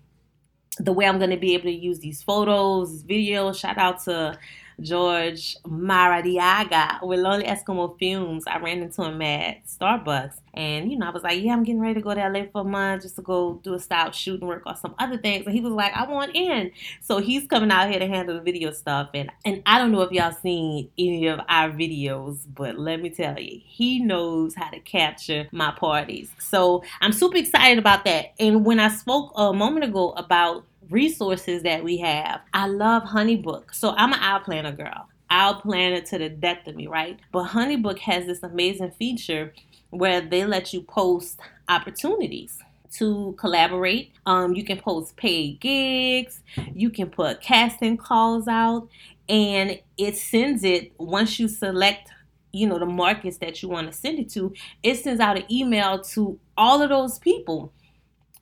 the 0.78 0.92
way 0.92 1.06
I'm 1.06 1.18
gonna 1.18 1.36
be 1.36 1.54
able 1.54 1.64
to 1.64 1.70
use 1.70 1.98
these 1.98 2.22
photos, 2.22 3.02
videos. 3.02 3.58
Shout 3.58 3.78
out 3.78 4.02
to 4.04 4.38
George 4.80 5.56
Maradiaga 5.64 7.02
with 7.02 7.20
Lonely 7.20 7.44
Eskimo 7.44 7.98
Films. 7.98 8.44
I 8.46 8.58
ran 8.58 8.82
into 8.82 9.02
him 9.04 9.20
at 9.22 9.66
Starbucks. 9.66 10.38
And, 10.54 10.90
you 10.90 10.98
know, 10.98 11.06
I 11.06 11.10
was 11.10 11.22
like, 11.22 11.42
yeah, 11.42 11.52
I'm 11.52 11.64
getting 11.64 11.80
ready 11.80 11.94
to 11.94 12.00
go 12.02 12.14
to 12.14 12.28
LA 12.28 12.44
for 12.52 12.60
a 12.60 12.64
month 12.64 13.02
just 13.02 13.16
to 13.16 13.22
go 13.22 13.54
do 13.62 13.74
a 13.74 13.78
style 13.78 14.12
shoot 14.12 14.40
and 14.40 14.48
work 14.48 14.62
on 14.66 14.76
some 14.76 14.94
other 14.98 15.16
things. 15.16 15.46
And 15.46 15.54
he 15.54 15.62
was 15.62 15.72
like, 15.72 15.94
I 15.94 16.06
want 16.06 16.36
in. 16.36 16.72
So 17.00 17.18
he's 17.18 17.46
coming 17.46 17.70
out 17.70 17.88
here 17.88 17.98
to 17.98 18.06
handle 18.06 18.34
the 18.34 18.42
video 18.42 18.70
stuff. 18.70 19.10
And, 19.14 19.30
and 19.46 19.62
I 19.64 19.78
don't 19.78 19.92
know 19.92 20.02
if 20.02 20.12
y'all 20.12 20.32
seen 20.32 20.90
any 20.98 21.26
of 21.28 21.40
our 21.48 21.70
videos, 21.70 22.40
but 22.54 22.78
let 22.78 23.00
me 23.00 23.08
tell 23.08 23.38
you, 23.38 23.60
he 23.64 24.00
knows 24.00 24.54
how 24.54 24.68
to 24.68 24.80
capture 24.80 25.48
my 25.52 25.70
parties. 25.70 26.30
So 26.38 26.84
I'm 27.00 27.12
super 27.12 27.38
excited 27.38 27.78
about 27.78 28.04
that. 28.04 28.32
And 28.38 28.66
when 28.66 28.78
I 28.78 28.88
spoke 28.88 29.32
a 29.34 29.54
moment 29.54 29.84
ago 29.84 30.10
about 30.12 30.66
resources 30.92 31.62
that 31.62 31.82
we 31.82 31.98
have. 31.98 32.40
I 32.52 32.66
love 32.68 33.04
Honeybook. 33.04 33.74
So 33.74 33.90
I'm 33.96 34.12
an 34.12 34.20
aisle 34.20 34.40
planner 34.40 34.72
girl. 34.72 35.08
Aisle 35.30 35.54
planner 35.56 36.00
to 36.02 36.18
the 36.18 36.28
death 36.28 36.66
of 36.66 36.76
me, 36.76 36.86
right? 36.86 37.18
But 37.32 37.48
Honeybook 37.48 37.98
has 38.00 38.26
this 38.26 38.42
amazing 38.42 38.92
feature 38.92 39.54
where 39.90 40.20
they 40.20 40.44
let 40.44 40.72
you 40.72 40.82
post 40.82 41.40
opportunities 41.68 42.58
to 42.98 43.34
collaborate. 43.38 44.12
Um, 44.26 44.54
you 44.54 44.64
can 44.64 44.78
post 44.78 45.16
paid 45.16 45.60
gigs, 45.60 46.40
you 46.74 46.90
can 46.90 47.08
put 47.08 47.40
casting 47.40 47.96
calls 47.96 48.46
out, 48.46 48.88
and 49.28 49.80
it 49.96 50.16
sends 50.16 50.62
it 50.64 50.92
once 50.98 51.38
you 51.38 51.48
select 51.48 52.10
you 52.52 52.66
know 52.66 52.78
the 52.78 52.86
markets 52.86 53.38
that 53.38 53.62
you 53.62 53.68
want 53.68 53.86
to 53.90 53.92
send 53.96 54.18
it 54.18 54.28
to 54.28 54.52
it 54.82 54.96
sends 54.96 55.20
out 55.20 55.38
an 55.38 55.50
email 55.50 55.98
to 56.00 56.38
all 56.56 56.82
of 56.82 56.90
those 56.90 57.18
people 57.18 57.72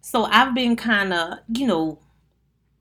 so 0.00 0.24
i've 0.24 0.52
been 0.52 0.74
kind 0.74 1.12
of 1.12 1.38
you 1.54 1.64
know 1.64 1.96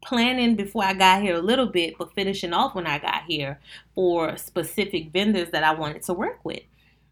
planning 0.02 0.56
before 0.56 0.84
I 0.84 0.94
got 0.94 1.22
here 1.22 1.36
a 1.36 1.42
little 1.42 1.68
bit, 1.68 1.96
but 1.98 2.14
finishing 2.14 2.54
off 2.54 2.76
when 2.76 2.88
I 2.88 3.00
got 3.00 3.24
here 3.28 3.60
for 3.96 4.38
specific 4.38 5.12
vendors 5.12 5.52
that 5.52 5.64
I 5.64 5.74
wanted 5.74 6.04
to 6.04 6.14
work 6.14 6.44
with. 6.44 6.62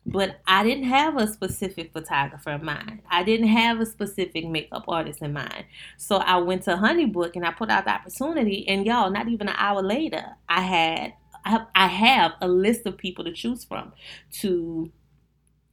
But 0.05 0.39
I 0.47 0.63
didn't 0.63 0.85
have 0.85 1.17
a 1.17 1.27
specific 1.27 1.91
photographer 1.91 2.51
in 2.51 2.63
mind. 2.63 3.01
I 3.11 3.23
didn't 3.23 3.49
have 3.49 3.81
a 3.81 3.85
specific 3.85 4.47
makeup 4.47 4.85
artist 4.87 5.21
in 5.21 5.33
mind. 5.33 5.65
So 5.97 6.17
I 6.17 6.37
went 6.37 6.63
to 6.63 6.77
Honeybook 6.77 7.35
and 7.35 7.45
I 7.45 7.51
put 7.51 7.69
out 7.69 7.83
the 7.83 7.91
opportunity. 7.91 8.65
And 8.69 8.85
y'all, 8.85 9.11
not 9.11 9.27
even 9.27 9.49
an 9.49 9.55
hour 9.57 9.81
later, 9.81 10.25
I 10.47 10.61
had 10.61 11.13
I 11.75 11.87
have 11.87 12.33
a 12.41 12.47
list 12.47 12.85
of 12.85 12.97
people 12.97 13.23
to 13.23 13.31
choose 13.31 13.63
from 13.63 13.93
to 14.41 14.91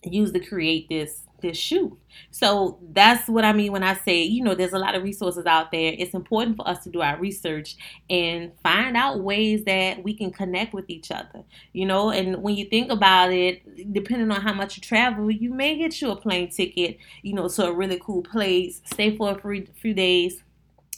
use 0.04 0.33
to 0.33 0.40
create 0.40 0.88
this 0.88 1.23
this 1.44 1.56
shoe. 1.56 1.98
So 2.30 2.78
that's 2.92 3.28
what 3.28 3.44
I 3.44 3.52
mean 3.52 3.72
when 3.72 3.82
I 3.82 3.94
say, 3.94 4.22
you 4.22 4.42
know, 4.42 4.54
there's 4.54 4.72
a 4.72 4.78
lot 4.78 4.94
of 4.94 5.02
resources 5.02 5.46
out 5.46 5.70
there. 5.70 5.94
It's 5.96 6.14
important 6.14 6.56
for 6.56 6.66
us 6.66 6.82
to 6.84 6.90
do 6.90 7.02
our 7.02 7.18
research 7.18 7.76
and 8.08 8.52
find 8.62 8.96
out 8.96 9.20
ways 9.20 9.64
that 9.64 10.02
we 10.02 10.14
can 10.14 10.32
connect 10.32 10.72
with 10.72 10.88
each 10.88 11.10
other. 11.10 11.44
You 11.72 11.86
know, 11.86 12.10
and 12.10 12.42
when 12.42 12.56
you 12.56 12.64
think 12.64 12.90
about 12.90 13.32
it, 13.32 13.92
depending 13.92 14.30
on 14.30 14.40
how 14.40 14.54
much 14.54 14.76
you 14.76 14.80
travel, 14.80 15.30
you 15.30 15.52
may 15.52 15.76
get 15.76 16.00
you 16.00 16.10
a 16.10 16.16
plane 16.16 16.48
ticket, 16.50 16.98
you 17.22 17.34
know, 17.34 17.48
to 17.48 17.66
a 17.66 17.72
really 17.72 18.00
cool 18.00 18.22
place, 18.22 18.80
stay 18.84 19.16
for 19.16 19.30
a 19.32 19.40
few, 19.40 19.66
few 19.80 19.94
days 19.94 20.43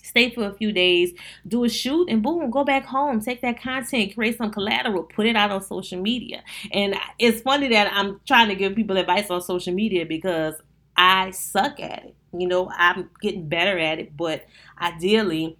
stay 0.07 0.31
for 0.31 0.45
a 0.45 0.55
few 0.55 0.73
days, 0.73 1.13
do 1.47 1.65
a 1.65 1.69
shoot, 1.69 2.09
and 2.09 2.23
boom, 2.23 2.51
go 2.51 2.65
back 2.65 2.85
home, 2.85 3.21
take 3.21 3.41
that 3.43 3.61
content, 3.61 4.15
create 4.15 4.39
some 4.39 4.51
collateral, 4.51 5.03
put 5.03 5.27
it 5.27 5.37
out 5.37 5.51
on 5.51 5.63
social 5.63 6.01
media. 6.01 6.43
And 6.73 6.95
it's 7.19 7.41
funny 7.41 7.69
that 7.69 7.93
I'm 7.93 8.21
trying 8.27 8.49
to 8.49 8.55
give 8.55 8.75
people 8.75 8.97
advice 8.97 9.31
on 9.31 9.41
social 9.41 9.75
media 9.75 10.07
because 10.07 10.55
I 10.97 11.31
suck 11.31 11.81
at 11.81 12.05
it. 12.05 12.17
You 12.33 12.47
know, 12.49 12.71
I'm 12.77 13.11
getting 13.21 13.49
better 13.49 13.79
at 13.79 13.99
it, 13.99 14.17
but 14.17 14.47
ideally, 14.81 15.57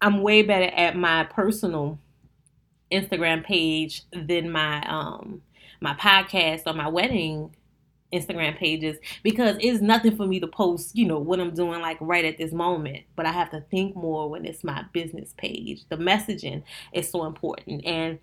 I'm 0.00 0.22
way 0.22 0.42
better 0.42 0.74
at 0.74 0.96
my 0.96 1.24
personal 1.24 1.98
Instagram 2.90 3.44
page 3.44 4.02
than 4.12 4.50
my 4.50 4.82
um 4.82 5.42
my 5.80 5.94
podcast 5.94 6.62
or 6.66 6.74
my 6.74 6.88
wedding 6.88 7.54
Instagram 8.12 8.56
pages 8.56 8.98
because 9.22 9.56
it's 9.60 9.80
nothing 9.80 10.16
for 10.16 10.26
me 10.26 10.40
to 10.40 10.46
post, 10.46 10.96
you 10.96 11.06
know, 11.06 11.18
what 11.18 11.40
I'm 11.40 11.54
doing 11.54 11.80
like 11.80 11.98
right 12.00 12.24
at 12.24 12.38
this 12.38 12.52
moment. 12.52 13.04
But 13.16 13.26
I 13.26 13.32
have 13.32 13.50
to 13.50 13.60
think 13.70 13.96
more 13.96 14.28
when 14.28 14.44
it's 14.44 14.64
my 14.64 14.84
business 14.92 15.34
page. 15.36 15.84
The 15.88 15.96
messaging 15.96 16.62
is 16.92 17.10
so 17.10 17.24
important. 17.24 17.84
And 17.84 18.18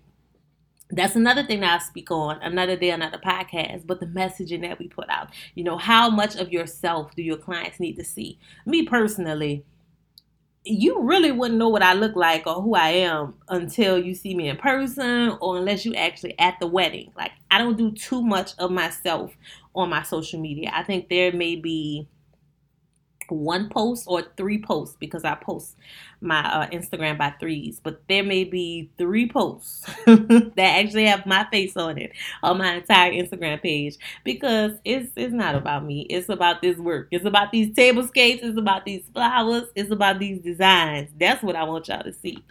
that's 0.90 1.16
another 1.16 1.44
thing 1.44 1.60
that 1.60 1.80
I 1.80 1.84
speak 1.84 2.10
on 2.10 2.40
another 2.42 2.76
day, 2.76 2.90
another 2.90 3.18
podcast, 3.18 3.86
but 3.86 4.00
the 4.00 4.06
messaging 4.06 4.62
that 4.62 4.78
we 4.78 4.88
put 4.88 5.08
out. 5.08 5.28
You 5.54 5.64
know, 5.64 5.76
how 5.76 6.10
much 6.10 6.36
of 6.36 6.52
yourself 6.52 7.14
do 7.14 7.22
your 7.22 7.36
clients 7.36 7.80
need 7.80 7.96
to 7.96 8.04
see? 8.04 8.38
Me 8.66 8.84
personally, 8.84 9.64
you 10.64 11.02
really 11.02 11.32
wouldn't 11.32 11.58
know 11.58 11.68
what 11.68 11.82
I 11.82 11.94
look 11.94 12.16
like 12.16 12.46
or 12.46 12.60
who 12.60 12.74
I 12.74 12.88
am 12.90 13.34
until 13.48 13.98
you 13.98 14.14
see 14.14 14.34
me 14.34 14.48
in 14.48 14.56
person 14.56 15.36
or 15.40 15.56
unless 15.56 15.86
you 15.86 15.94
actually 15.94 16.38
at 16.38 16.60
the 16.60 16.66
wedding. 16.66 17.12
Like 17.16 17.32
I 17.50 17.58
don't 17.58 17.78
do 17.78 17.90
too 17.92 18.22
much 18.22 18.52
of 18.58 18.70
myself 18.70 19.32
on 19.74 19.88
my 19.88 20.02
social 20.02 20.40
media. 20.40 20.70
I 20.74 20.82
think 20.82 21.08
there 21.08 21.32
may 21.32 21.56
be 21.56 22.08
one 23.30 23.68
post 23.68 24.04
or 24.06 24.22
three 24.36 24.60
posts 24.60 24.96
because 24.98 25.24
I 25.24 25.34
post 25.34 25.76
my 26.20 26.40
uh, 26.40 26.68
Instagram 26.70 27.18
by 27.18 27.30
threes, 27.40 27.80
but 27.82 28.02
there 28.08 28.22
may 28.22 28.44
be 28.44 28.90
three 28.98 29.28
posts 29.28 29.86
that 30.06 30.52
actually 30.56 31.06
have 31.06 31.26
my 31.26 31.46
face 31.50 31.76
on 31.76 31.98
it 31.98 32.12
on 32.42 32.58
my 32.58 32.74
entire 32.74 33.12
Instagram 33.12 33.62
page 33.62 33.96
because 34.24 34.72
it's 34.84 35.10
it's 35.16 35.32
not 35.32 35.54
about 35.54 35.84
me. 35.84 36.02
It's 36.10 36.28
about 36.28 36.62
this 36.62 36.76
work. 36.78 37.08
It's 37.10 37.24
about 37.24 37.52
these 37.52 37.70
tablescapes. 37.70 38.42
It's 38.42 38.58
about 38.58 38.84
these 38.84 39.04
flowers. 39.14 39.68
It's 39.74 39.90
about 39.90 40.18
these 40.18 40.40
designs. 40.40 41.10
That's 41.18 41.42
what 41.42 41.56
I 41.56 41.64
want 41.64 41.88
y'all 41.88 42.04
to 42.04 42.12
see. 42.12 42.44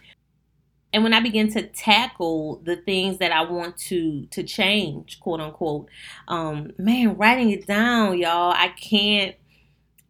And 0.92 1.04
when 1.04 1.14
I 1.14 1.20
begin 1.20 1.52
to 1.52 1.62
tackle 1.62 2.60
the 2.64 2.76
things 2.76 3.18
that 3.18 3.30
I 3.30 3.42
want 3.42 3.76
to 3.78 4.26
to 4.26 4.42
change, 4.42 5.20
quote 5.20 5.40
unquote, 5.40 5.88
um, 6.26 6.72
man, 6.78 7.16
writing 7.16 7.50
it 7.50 7.66
down, 7.66 8.18
y'all, 8.18 8.52
I 8.52 8.68
can't 8.68 9.36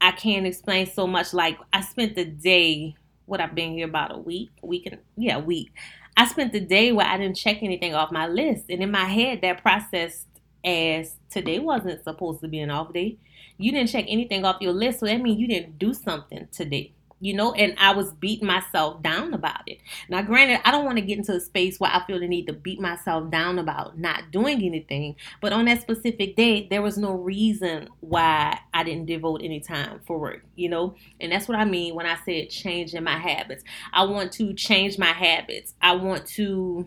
I 0.00 0.12
can't 0.12 0.46
explain 0.46 0.86
so 0.86 1.06
much. 1.06 1.34
Like 1.34 1.58
I 1.72 1.82
spent 1.82 2.14
the 2.14 2.24
day, 2.24 2.94
what 3.26 3.40
I've 3.40 3.54
been 3.54 3.72
here 3.72 3.86
about 3.86 4.14
a 4.14 4.18
week, 4.18 4.50
week 4.62 4.86
and 4.86 4.98
yeah, 5.16 5.38
week. 5.38 5.72
I 6.16 6.26
spent 6.26 6.52
the 6.52 6.60
day 6.60 6.92
where 6.92 7.06
I 7.06 7.16
didn't 7.16 7.36
check 7.36 7.62
anything 7.62 7.94
off 7.94 8.12
my 8.12 8.26
list, 8.26 8.64
and 8.68 8.82
in 8.82 8.90
my 8.90 9.04
head 9.04 9.40
that 9.42 9.62
processed 9.62 10.26
as 10.64 11.16
today 11.30 11.58
wasn't 11.58 12.04
supposed 12.04 12.40
to 12.40 12.48
be 12.48 12.60
an 12.60 12.70
off 12.70 12.92
day. 12.92 13.16
You 13.56 13.72
didn't 13.72 13.90
check 13.90 14.06
anything 14.08 14.44
off 14.44 14.60
your 14.60 14.72
list, 14.72 15.00
so 15.00 15.06
that 15.06 15.20
means 15.20 15.38
you 15.38 15.46
didn't 15.46 15.78
do 15.78 15.94
something 15.94 16.48
today 16.50 16.92
you 17.20 17.34
know, 17.34 17.52
and 17.52 17.74
I 17.78 17.92
was 17.92 18.12
beating 18.14 18.46
myself 18.46 19.02
down 19.02 19.34
about 19.34 19.60
it. 19.66 19.78
Now, 20.08 20.22
granted, 20.22 20.60
I 20.64 20.70
don't 20.70 20.86
want 20.86 20.96
to 20.96 21.04
get 21.04 21.18
into 21.18 21.34
a 21.34 21.40
space 21.40 21.78
where 21.78 21.90
I 21.90 22.04
feel 22.06 22.18
the 22.18 22.26
need 22.26 22.46
to 22.46 22.54
beat 22.54 22.80
myself 22.80 23.30
down 23.30 23.58
about 23.58 23.98
not 23.98 24.30
doing 24.30 24.62
anything, 24.62 25.16
but 25.40 25.52
on 25.52 25.66
that 25.66 25.82
specific 25.82 26.34
day, 26.34 26.66
there 26.70 26.82
was 26.82 26.96
no 26.96 27.12
reason 27.12 27.88
why 28.00 28.58
I 28.72 28.84
didn't 28.84 29.06
devote 29.06 29.42
any 29.44 29.60
time 29.60 30.00
for 30.06 30.18
work, 30.18 30.44
you 30.56 30.70
know, 30.70 30.94
and 31.20 31.30
that's 31.30 31.46
what 31.46 31.58
I 31.58 31.64
mean 31.66 31.94
when 31.94 32.06
I 32.06 32.16
said 32.24 32.48
changing 32.48 33.04
my 33.04 33.18
habits. 33.18 33.64
I 33.92 34.04
want 34.04 34.32
to 34.32 34.54
change 34.54 34.98
my 34.98 35.12
habits, 35.12 35.74
I 35.82 35.96
want 35.96 36.26
to 36.28 36.86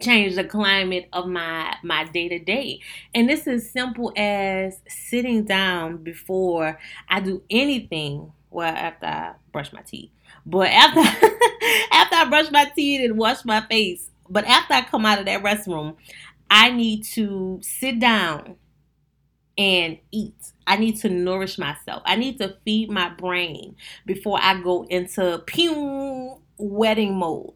change 0.00 0.36
the 0.36 0.44
climate 0.44 1.08
of 1.12 1.26
my 1.26 1.74
my 1.82 2.04
day 2.04 2.28
to 2.28 2.38
day 2.38 2.80
and 3.14 3.28
this 3.28 3.48
is 3.48 3.72
simple 3.72 4.12
as 4.16 4.80
sitting 4.88 5.44
down 5.44 5.96
before 5.96 6.78
i 7.08 7.18
do 7.18 7.42
anything 7.50 8.32
well, 8.58 8.74
after 8.74 9.06
I 9.06 9.34
brush 9.52 9.72
my 9.72 9.82
teeth. 9.82 10.10
But 10.44 10.68
after 10.68 10.98
after 11.92 12.16
I 12.16 12.26
brush 12.28 12.50
my 12.50 12.64
teeth 12.64 13.08
and 13.08 13.16
wash 13.16 13.44
my 13.44 13.60
face, 13.60 14.10
but 14.28 14.44
after 14.46 14.74
I 14.74 14.82
come 14.82 15.06
out 15.06 15.20
of 15.20 15.26
that 15.26 15.44
restroom, 15.44 15.94
I 16.50 16.72
need 16.72 17.04
to 17.14 17.60
sit 17.62 18.00
down 18.00 18.56
and 19.56 19.98
eat. 20.10 20.34
I 20.66 20.76
need 20.76 20.96
to 21.02 21.08
nourish 21.08 21.56
myself. 21.56 22.02
I 22.04 22.16
need 22.16 22.38
to 22.38 22.56
feed 22.64 22.90
my 22.90 23.10
brain 23.10 23.76
before 24.04 24.40
I 24.42 24.60
go 24.60 24.82
into 24.90 25.40
pew 25.46 26.42
wedding 26.56 27.14
mode. 27.14 27.52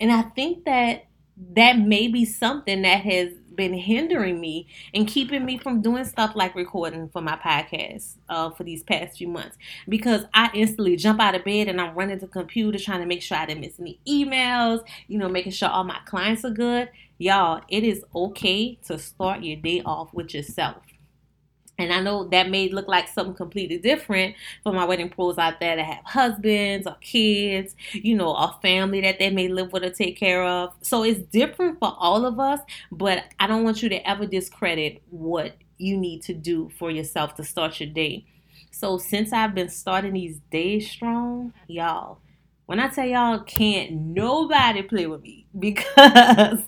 And 0.00 0.10
I 0.10 0.22
think 0.22 0.64
that 0.64 1.04
that 1.52 1.78
may 1.78 2.08
be 2.08 2.24
something 2.24 2.80
that 2.80 3.02
has 3.02 3.28
been 3.56 3.74
hindering 3.74 4.40
me 4.40 4.66
and 4.94 5.08
keeping 5.08 5.44
me 5.44 5.58
from 5.58 5.80
doing 5.80 6.04
stuff 6.04 6.32
like 6.34 6.54
recording 6.54 7.08
for 7.08 7.20
my 7.22 7.36
podcast 7.36 8.16
uh, 8.28 8.50
for 8.50 8.64
these 8.64 8.82
past 8.82 9.18
few 9.18 9.28
months 9.28 9.56
because 9.88 10.24
I 10.34 10.50
instantly 10.54 10.96
jump 10.96 11.20
out 11.20 11.34
of 11.34 11.44
bed 11.44 11.68
and 11.68 11.80
I'm 11.80 11.94
running 11.94 12.18
to 12.20 12.26
the 12.26 12.32
computer 12.32 12.78
trying 12.78 13.00
to 13.00 13.06
make 13.06 13.22
sure 13.22 13.36
I 13.36 13.46
didn't 13.46 13.62
miss 13.62 13.80
any 13.80 13.98
emails, 14.06 14.84
you 15.08 15.18
know, 15.18 15.28
making 15.28 15.52
sure 15.52 15.68
all 15.68 15.84
my 15.84 15.98
clients 16.04 16.44
are 16.44 16.50
good. 16.50 16.90
Y'all, 17.18 17.62
it 17.68 17.82
is 17.82 18.04
okay 18.14 18.78
to 18.86 18.98
start 18.98 19.42
your 19.42 19.56
day 19.56 19.82
off 19.84 20.12
with 20.12 20.34
yourself. 20.34 20.76
And 21.78 21.92
I 21.92 22.00
know 22.00 22.24
that 22.28 22.48
may 22.48 22.68
look 22.70 22.88
like 22.88 23.08
something 23.08 23.34
completely 23.34 23.78
different 23.78 24.34
for 24.62 24.72
my 24.72 24.84
wedding 24.84 25.10
pros 25.10 25.36
out 25.36 25.60
there 25.60 25.76
that 25.76 25.84
have 25.84 26.04
husbands 26.04 26.86
or 26.86 26.96
kids, 27.00 27.76
you 27.92 28.16
know, 28.16 28.34
a 28.34 28.58
family 28.62 29.02
that 29.02 29.18
they 29.18 29.30
may 29.30 29.48
live 29.48 29.72
with 29.72 29.84
or 29.84 29.90
take 29.90 30.16
care 30.16 30.42
of. 30.42 30.72
So 30.80 31.02
it's 31.04 31.20
different 31.20 31.78
for 31.78 31.94
all 31.98 32.24
of 32.24 32.40
us, 32.40 32.60
but 32.90 33.24
I 33.38 33.46
don't 33.46 33.64
want 33.64 33.82
you 33.82 33.90
to 33.90 34.08
ever 34.08 34.26
discredit 34.26 35.02
what 35.10 35.56
you 35.78 35.96
need 35.98 36.22
to 36.22 36.34
do 36.34 36.70
for 36.78 36.90
yourself 36.90 37.34
to 37.34 37.44
start 37.44 37.78
your 37.80 37.90
day. 37.90 38.24
So 38.70 38.98
since 38.98 39.32
I've 39.32 39.54
been 39.54 39.68
starting 39.68 40.14
these 40.14 40.40
days 40.50 40.90
strong, 40.90 41.52
y'all, 41.66 42.18
when 42.66 42.80
I 42.80 42.88
tell 42.88 43.06
y'all 43.06 43.40
can't 43.40 43.92
nobody 43.92 44.82
play 44.82 45.06
with 45.06 45.22
me 45.22 45.46
because 45.58 46.60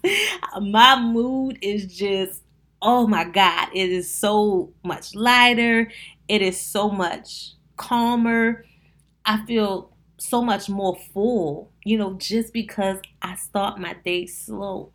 my 0.60 1.00
mood 1.00 1.58
is 1.60 1.94
just 1.94 2.42
oh 2.80 3.06
my 3.06 3.24
God, 3.24 3.68
it 3.74 3.90
is 3.90 4.12
so 4.12 4.72
much 4.84 5.14
lighter. 5.14 5.90
It 6.28 6.42
is 6.42 6.60
so 6.60 6.90
much 6.90 7.52
calmer. 7.76 8.64
I 9.24 9.44
feel 9.46 9.90
so 10.18 10.42
much 10.42 10.68
more 10.68 10.96
full, 11.12 11.70
you 11.84 11.96
know, 11.96 12.14
just 12.14 12.52
because 12.52 12.98
I 13.22 13.36
start 13.36 13.78
my 13.78 13.94
day 14.04 14.26
slow. 14.26 14.92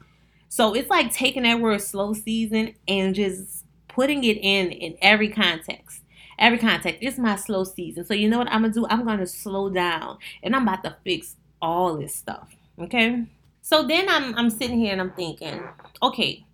So 0.49 0.75
it's 0.75 0.89
like 0.89 1.11
taking 1.11 1.43
that 1.43 1.59
word 1.59 1.81
slow 1.81 2.13
season 2.13 2.75
and 2.87 3.15
just 3.15 3.65
putting 3.87 4.23
it 4.23 4.37
in 4.37 4.71
in 4.71 4.97
every 5.01 5.29
context. 5.29 6.01
Every 6.39 6.57
context. 6.57 6.99
It's 7.01 7.17
my 7.17 7.35
slow 7.35 7.63
season. 7.63 8.05
So 8.05 8.13
you 8.13 8.27
know 8.29 8.39
what 8.39 8.51
I'm 8.51 8.61
gonna 8.61 8.73
do? 8.73 8.85
I'm 8.89 9.05
gonna 9.05 9.27
slow 9.27 9.69
down 9.69 10.17
and 10.41 10.55
I'm 10.55 10.63
about 10.63 10.83
to 10.83 10.95
fix 11.03 11.35
all 11.61 11.97
this 11.97 12.15
stuff. 12.15 12.49
Okay. 12.79 13.23
So 13.61 13.87
then 13.87 14.09
I'm 14.09 14.35
I'm 14.35 14.49
sitting 14.49 14.79
here 14.79 14.91
and 14.91 15.01
I'm 15.01 15.11
thinking, 15.11 15.63
okay, 16.01 16.45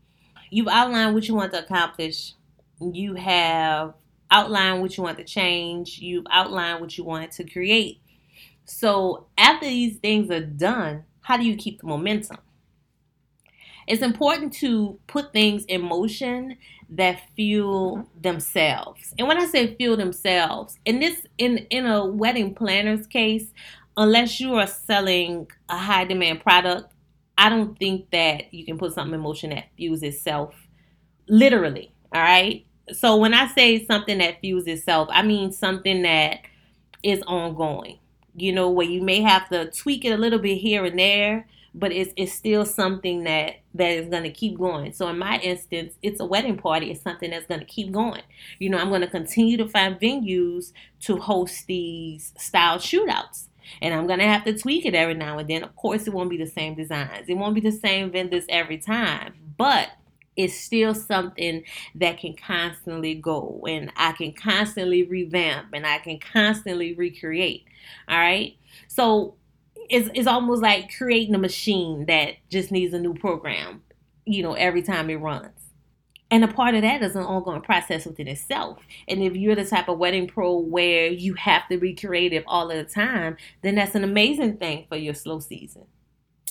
you've 0.50 0.68
outlined 0.68 1.14
what 1.16 1.28
you 1.28 1.36
want 1.36 1.52
to 1.54 1.64
accomplish. 1.64 2.34
You 2.82 3.16
have 3.16 3.94
outlined 4.32 4.82
what 4.82 4.98
you 4.98 5.04
want 5.04 5.18
to 5.18 5.24
change. 5.24 6.00
You've 6.00 6.26
outlined 6.30 6.82
what 6.82 6.98
you 6.98 7.04
want 7.04 7.32
to 7.34 7.44
create. 7.50 8.02
So 8.66 9.28
after 9.38 9.66
these 9.66 9.98
things 9.98 10.30
are 10.30 10.46
done, 10.46 11.06
how 11.22 11.38
do 11.38 11.44
you 11.44 11.56
keep 11.56 11.82
the 11.82 11.88
momentum? 11.88 12.38
It's 13.88 14.04
important 14.04 14.54
to 14.54 15.00
put 15.08 15.34
things 15.34 15.66
in 15.66 15.82
motion 15.82 16.58
that 16.92 17.22
fuel 17.36 18.08
themselves. 18.22 19.14
And 19.18 19.28
when 19.28 19.40
I 19.40 19.46
say 19.46 19.76
fuel 19.76 19.98
themselves, 19.98 20.78
in 20.86 21.00
this 21.00 21.26
in 21.40 21.58
in 21.72 21.88
a 21.88 22.06
wedding 22.06 22.54
planner's 22.54 23.08
case, 23.08 23.52
unless 23.98 24.40
you 24.40 24.54
are 24.56 24.68
selling 24.68 25.48
a 25.70 25.78
high 25.78 26.06
demand 26.06 26.42
product, 26.42 26.94
I 27.40 27.48
don't 27.48 27.80
think 27.80 28.12
that 28.12 28.54
you 28.54 28.66
can 28.66 28.78
put 28.78 28.94
something 28.94 29.14
in 29.14 29.22
motion 29.22 29.52
that 29.52 29.70
fuels 29.78 30.04
itself 30.04 30.54
literally. 31.30 31.94
All 32.14 32.22
right. 32.22 32.66
So 32.92 33.16
when 33.16 33.34
I 33.34 33.48
say 33.48 33.86
something 33.86 34.18
that 34.18 34.42
fuels 34.42 34.68
itself, 34.68 35.08
I 35.10 35.22
mean 35.22 35.54
something 35.54 36.02
that 36.02 36.40
is 37.02 37.22
ongoing. 37.24 38.00
You 38.36 38.52
know, 38.52 38.70
where 38.70 38.88
you 38.88 39.02
may 39.02 39.22
have 39.22 39.48
to 39.50 39.72
tweak 39.72 40.04
it 40.04 40.12
a 40.12 40.18
little 40.18 40.40
bit 40.40 40.56
here 40.56 40.84
and 40.84 41.00
there, 41.00 41.48
but 41.74 41.94
it's 41.94 42.14
it's 42.18 42.34
still 42.34 42.66
something 42.66 43.24
that 43.24 43.56
that 43.74 43.92
is 43.92 44.10
going 44.10 44.24
to 44.24 44.32
keep 44.32 44.58
going. 44.58 44.92
So 44.92 45.08
in 45.08 45.18
my 45.18 45.40
instance, 45.40 45.94
it's 46.02 46.20
a 46.20 46.26
wedding 46.26 46.58
party. 46.58 46.92
It's 46.92 47.02
something 47.02 47.32
that's 47.32 47.46
going 47.48 47.62
to 47.62 47.66
keep 47.66 47.92
going. 47.92 48.24
You 48.60 48.70
know, 48.70 48.78
I'm 48.78 48.90
going 48.90 49.02
to 49.02 49.08
continue 49.08 49.56
to 49.58 49.68
find 49.68 50.00
venues 50.00 50.74
to 51.02 51.18
host 51.18 51.68
these 51.68 52.34
style 52.38 52.80
shootouts. 52.80 53.49
And 53.82 53.94
I'm 53.94 54.08
gonna 54.08 54.28
have 54.28 54.44
to 54.46 54.58
tweak 54.58 54.86
it 54.86 54.96
every 54.96 55.14
now 55.16 55.38
and 55.38 55.50
then. 55.50 55.64
Of 55.64 55.76
course, 55.76 56.08
it 56.08 56.14
won't 56.14 56.30
be 56.30 56.38
the 56.38 56.48
same 56.48 56.76
designs. 56.76 57.28
It 57.28 57.36
won't 57.36 57.56
be 57.56 57.62
the 57.62 57.72
same 57.72 58.12
vendors 58.12 58.46
every 58.50 58.78
time, 58.78 59.34
but 59.58 59.90
it's 60.40 60.58
still 60.58 60.96
something 60.96 61.64
that 61.96 62.18
can 62.18 62.34
constantly 62.34 63.14
go 63.14 63.62
and 63.68 63.92
I 63.98 64.14
can 64.14 64.32
constantly 64.32 65.04
revamp 65.04 65.68
and 65.74 65.86
I 65.86 65.98
can 65.98 66.18
constantly 66.18 66.94
recreate. 66.94 67.66
All 68.08 68.18
right. 68.18 68.56
So 68.88 69.36
it's, 69.90 70.10
it's 70.14 70.28
almost 70.28 70.62
like 70.62 70.96
creating 70.98 71.36
a 71.36 71.40
machine 71.40 72.06
that 72.06 72.36
just 72.50 72.72
needs 72.72 72.94
a 72.94 73.00
new 73.00 73.16
program, 73.16 73.82
you 74.26 74.42
know, 74.42 74.54
every 74.54 74.82
time 74.82 75.10
it 75.10 75.16
runs. 75.16 75.59
And 76.32 76.44
a 76.44 76.48
part 76.48 76.76
of 76.76 76.84
that 76.84 77.02
is 77.02 77.16
an 77.16 77.24
ongoing 77.24 77.62
process 77.62 78.06
within 78.06 78.28
itself. 78.28 78.80
And 79.08 79.24
if 79.24 79.36
you're 79.36 79.56
the 79.56 79.66
type 79.66 79.90
of 79.90 79.98
wedding 79.98 80.28
pro 80.28 80.60
where 80.60 81.08
you 81.08 81.34
have 81.36 81.68
to 81.70 81.78
be 81.78 81.96
creative 81.96 82.44
all 82.46 82.70
of 82.70 82.78
the 82.78 82.92
time, 82.92 83.38
then 83.64 83.76
that's 83.76 83.96
an 83.96 84.04
amazing 84.04 84.58
thing 84.58 84.86
for 84.90 84.96
your 84.96 85.16
slow 85.16 85.40
season. 85.40 85.86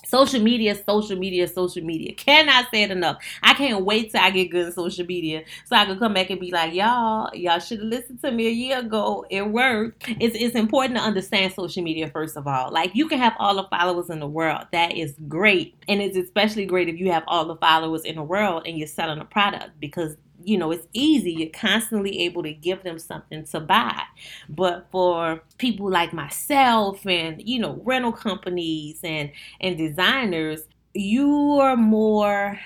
Social 0.09 0.41
media, 0.41 0.75
social 0.75 1.19
media, 1.19 1.47
social 1.47 1.85
media. 1.85 2.15
Cannot 2.15 2.71
say 2.73 2.85
it 2.85 2.91
enough. 2.91 3.23
I 3.43 3.53
can't 3.53 3.85
wait 3.85 4.11
till 4.11 4.23
I 4.23 4.31
get 4.31 4.51
good 4.51 4.67
in 4.67 4.73
social 4.73 5.05
media 5.05 5.45
so 5.67 5.77
I 5.77 5.85
can 5.85 5.99
come 5.99 6.15
back 6.15 6.31
and 6.31 6.41
be 6.41 6.51
like, 6.51 6.73
y'all, 6.73 7.29
y'all 7.35 7.59
should 7.59 7.81
have 7.81 7.89
listened 7.89 8.23
to 8.23 8.31
me 8.31 8.47
a 8.47 8.51
year 8.51 8.79
ago. 8.79 9.27
It 9.29 9.47
worked. 9.47 10.05
It's 10.19 10.35
it's 10.35 10.55
important 10.55 10.97
to 10.97 11.05
understand 11.05 11.53
social 11.53 11.83
media 11.83 12.09
first 12.09 12.39
of 12.39 12.47
all. 12.47 12.73
Like 12.73 12.95
you 12.95 13.07
can 13.07 13.19
have 13.19 13.35
all 13.39 13.55
the 13.55 13.65
followers 13.65 14.09
in 14.09 14.21
the 14.21 14.27
world. 14.27 14.65
That 14.73 14.97
is 14.97 15.15
great. 15.29 15.75
And 15.89 16.01
it's 16.01 16.17
especially 16.17 16.65
great 16.65 16.89
if 16.89 16.99
you 16.99 17.13
have 17.13 17.25
all 17.27 17.45
the 17.45 17.57
followers 17.57 18.05
in 18.05 18.17
the 18.17 18.23
world 18.23 18.63
and 18.67 18.79
you're 18.79 18.89
selling 18.89 19.19
a 19.19 19.27
product 19.27 19.79
because 19.79 20.17
you 20.49 20.57
know, 20.57 20.71
it's 20.71 20.87
easy. 20.95 21.33
You're 21.33 21.51
constantly 21.51 22.21
able 22.21 22.43
to 22.43 22.53
give 22.53 22.83
them 22.83 22.99
something 22.99 23.45
to 23.45 23.61
buy. 23.61 24.03
But 24.49 24.87
for 24.91 25.43
people 25.59 25.91
like 25.91 26.15
myself 26.15 27.07
and, 27.07 27.47
you 27.47 27.59
know, 27.59 27.81
rental 27.85 28.13
companies 28.13 29.01
and 29.05 29.31
and 29.61 29.77
designers, 29.77 30.63
you 30.95 31.59
are 31.61 31.77
more 31.77 32.59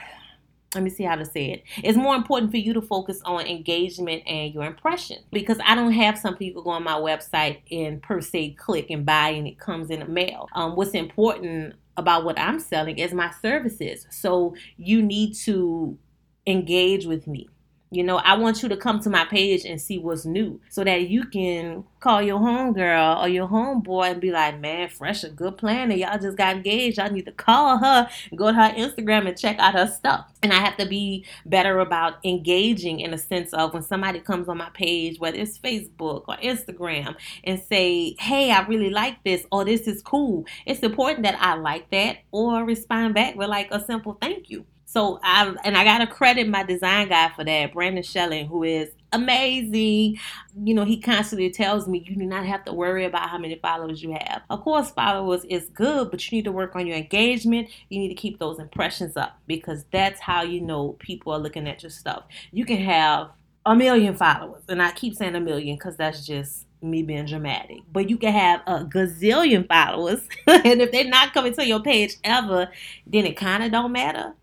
let 0.75 0.83
me 0.83 0.89
see 0.89 1.05
how 1.05 1.17
to 1.17 1.27
say 1.27 1.51
it. 1.51 1.65
It's 1.85 1.99
more 1.99 2.17
important 2.17 2.51
for 2.51 2.57
you 2.57 2.73
to 2.73 2.81
focus 2.81 3.21
on 3.27 3.45
engagement 3.45 4.23
and 4.27 4.55
your 4.55 4.65
impression 4.65 5.19
because 5.31 5.59
I 5.63 5.75
don't 5.75 5.93
have 5.93 6.17
some 6.17 6.35
people 6.35 6.63
go 6.63 6.71
on 6.71 6.83
my 6.83 6.95
website 6.95 7.59
and 7.71 8.03
per 8.03 8.23
se 8.23 8.53
click 8.59 8.89
and 8.89 9.05
buy 9.05 9.31
and 9.31 9.47
it 9.47 9.59
comes 9.59 9.91
in 9.91 10.01
the 10.01 10.07
mail. 10.07 10.49
Um, 10.55 10.75
what's 10.75 10.93
important 10.93 11.75
about 11.99 12.25
what 12.25 12.39
I'm 12.39 12.59
selling 12.59 12.97
is 12.97 13.13
my 13.13 13.31
services. 13.43 14.07
So 14.09 14.55
you 14.79 15.03
need 15.03 15.35
to 15.45 15.99
engage 16.47 17.07
with 17.07 17.27
me. 17.27 17.49
You 17.93 18.03
know, 18.03 18.17
I 18.17 18.39
want 18.39 18.63
you 18.63 18.71
to 18.71 18.77
come 18.79 19.01
to 19.01 19.11
my 19.11 19.27
page 19.27 19.67
and 19.67 19.79
see 19.79 19.99
what's 19.99 20.25
new 20.25 20.59
so 20.71 20.83
that 20.83 21.11
you 21.11 21.27
can 21.27 21.85
call 22.01 22.23
your 22.23 22.41
homegirl 22.41 23.23
or 23.23 23.29
your 23.29 23.47
homeboy 23.47 24.13
and 24.13 24.21
be 24.21 24.31
like, 24.31 24.59
man, 24.59 24.89
Fresh, 24.89 25.25
a 25.25 25.29
good 25.29 25.59
planner. 25.59 25.95
Y'all 25.95 26.19
just 26.19 26.39
got 26.39 26.57
engaged. 26.57 26.97
Y'all 26.97 27.11
need 27.11 27.27
to 27.27 27.33
call 27.33 27.77
her, 27.77 28.09
go 28.35 28.47
to 28.47 28.55
her 28.55 28.73
Instagram 28.73 29.29
and 29.29 29.39
check 29.39 29.59
out 29.59 29.75
her 29.75 29.87
stuff. 29.87 30.27
And 30.43 30.55
I 30.55 30.57
have 30.57 30.79
to 30.79 30.87
be 30.87 31.27
better 31.45 31.81
about 31.81 32.15
engaging 32.25 33.01
in 33.01 33.13
a 33.13 33.19
sense 33.19 33.53
of 33.53 33.75
when 33.75 33.83
somebody 33.83 34.21
comes 34.21 34.49
on 34.49 34.57
my 34.57 34.71
page, 34.71 35.21
whether 35.21 35.37
it's 35.37 35.59
Facebook 35.59 36.25
or 36.29 36.37
Instagram, 36.39 37.15
and 37.45 37.61
say, 37.61 38.17
hey, 38.19 38.53
I 38.53 38.67
really 38.67 38.91
like 38.91 39.23
this 39.23 39.45
or 39.53 39.67
this 39.67 39.87
is 39.87 40.01
cool. 40.01 40.47
It's 40.65 40.81
important 40.81 41.25
that 41.25 41.37
I 41.39 41.57
like 41.57 41.91
that 41.91 42.21
or 42.31 42.65
respond 42.65 43.13
back 43.13 43.37
with 43.37 43.51
like 43.51 43.69
a 43.71 43.85
simple 43.85 44.17
thank 44.19 44.49
you. 44.49 44.65
So 44.93 45.19
I 45.23 45.55
and 45.65 45.75
I 45.75 45.85
gotta 45.85 46.07
credit 46.07 46.47
my 46.49 46.65
design 46.65 47.09
guy 47.09 47.31
for 47.35 47.45
that, 47.45 47.73
Brandon 47.73 48.03
Shelling, 48.03 48.47
who 48.47 48.63
is 48.63 48.91
amazing. 49.11 50.19
You 50.63 50.75
know, 50.75 50.85
he 50.85 51.01
constantly 51.01 51.51
tells 51.51 51.89
me 51.89 52.05
you 52.07 52.15
do 52.15 52.27
not 52.27 52.45
have 52.45 52.63
to 52.67 52.75
worry 52.75 53.07
about 53.07 53.31
how 53.31 53.39
many 53.39 53.55
followers 53.55 54.03
you 54.03 54.13
have. 54.13 54.43
Of 54.51 54.61
course, 54.61 54.91
followers 54.91 55.47
is 55.49 55.71
good, 55.71 56.11
but 56.11 56.31
you 56.31 56.37
need 56.37 56.45
to 56.45 56.53
work 56.53 56.77
on 56.77 56.87
your 56.87 56.99
engagement. 56.99 57.71
You 57.89 58.01
need 58.01 58.11
to 58.11 58.15
keep 58.15 58.39
those 58.39 58.59
impressions 58.59 59.17
up 59.17 59.39
because 59.47 59.87
that's 59.91 60.21
how 60.21 60.43
you 60.43 60.61
know 60.61 60.91
people 60.99 61.33
are 61.33 61.39
looking 61.39 61.67
at 61.67 61.83
your 61.83 61.89
stuff. 61.91 62.25
You 62.51 62.67
can 62.67 62.77
have 62.77 63.31
a 63.65 63.75
million 63.75 64.15
followers, 64.15 64.65
and 64.69 64.83
I 64.83 64.91
keep 64.91 65.15
saying 65.15 65.35
a 65.35 65.41
million 65.41 65.77
because 65.77 65.97
that's 65.97 66.27
just 66.27 66.67
me 66.83 67.03
being 67.03 67.25
dramatic. 67.25 67.79
But 67.91 68.11
you 68.11 68.19
can 68.19 68.35
have 68.35 68.61
a 68.67 68.85
gazillion 68.85 69.67
followers, 69.67 70.21
and 70.47 70.83
if 70.83 70.93
they're 70.93 71.05
not 71.09 71.33
coming 71.33 71.55
to 71.55 71.67
your 71.67 71.81
page 71.81 72.17
ever, 72.25 72.69
then 73.07 73.25
it 73.25 73.39
kind 73.39 73.63
of 73.63 73.73
don't 73.73 73.93
matter 73.93 74.35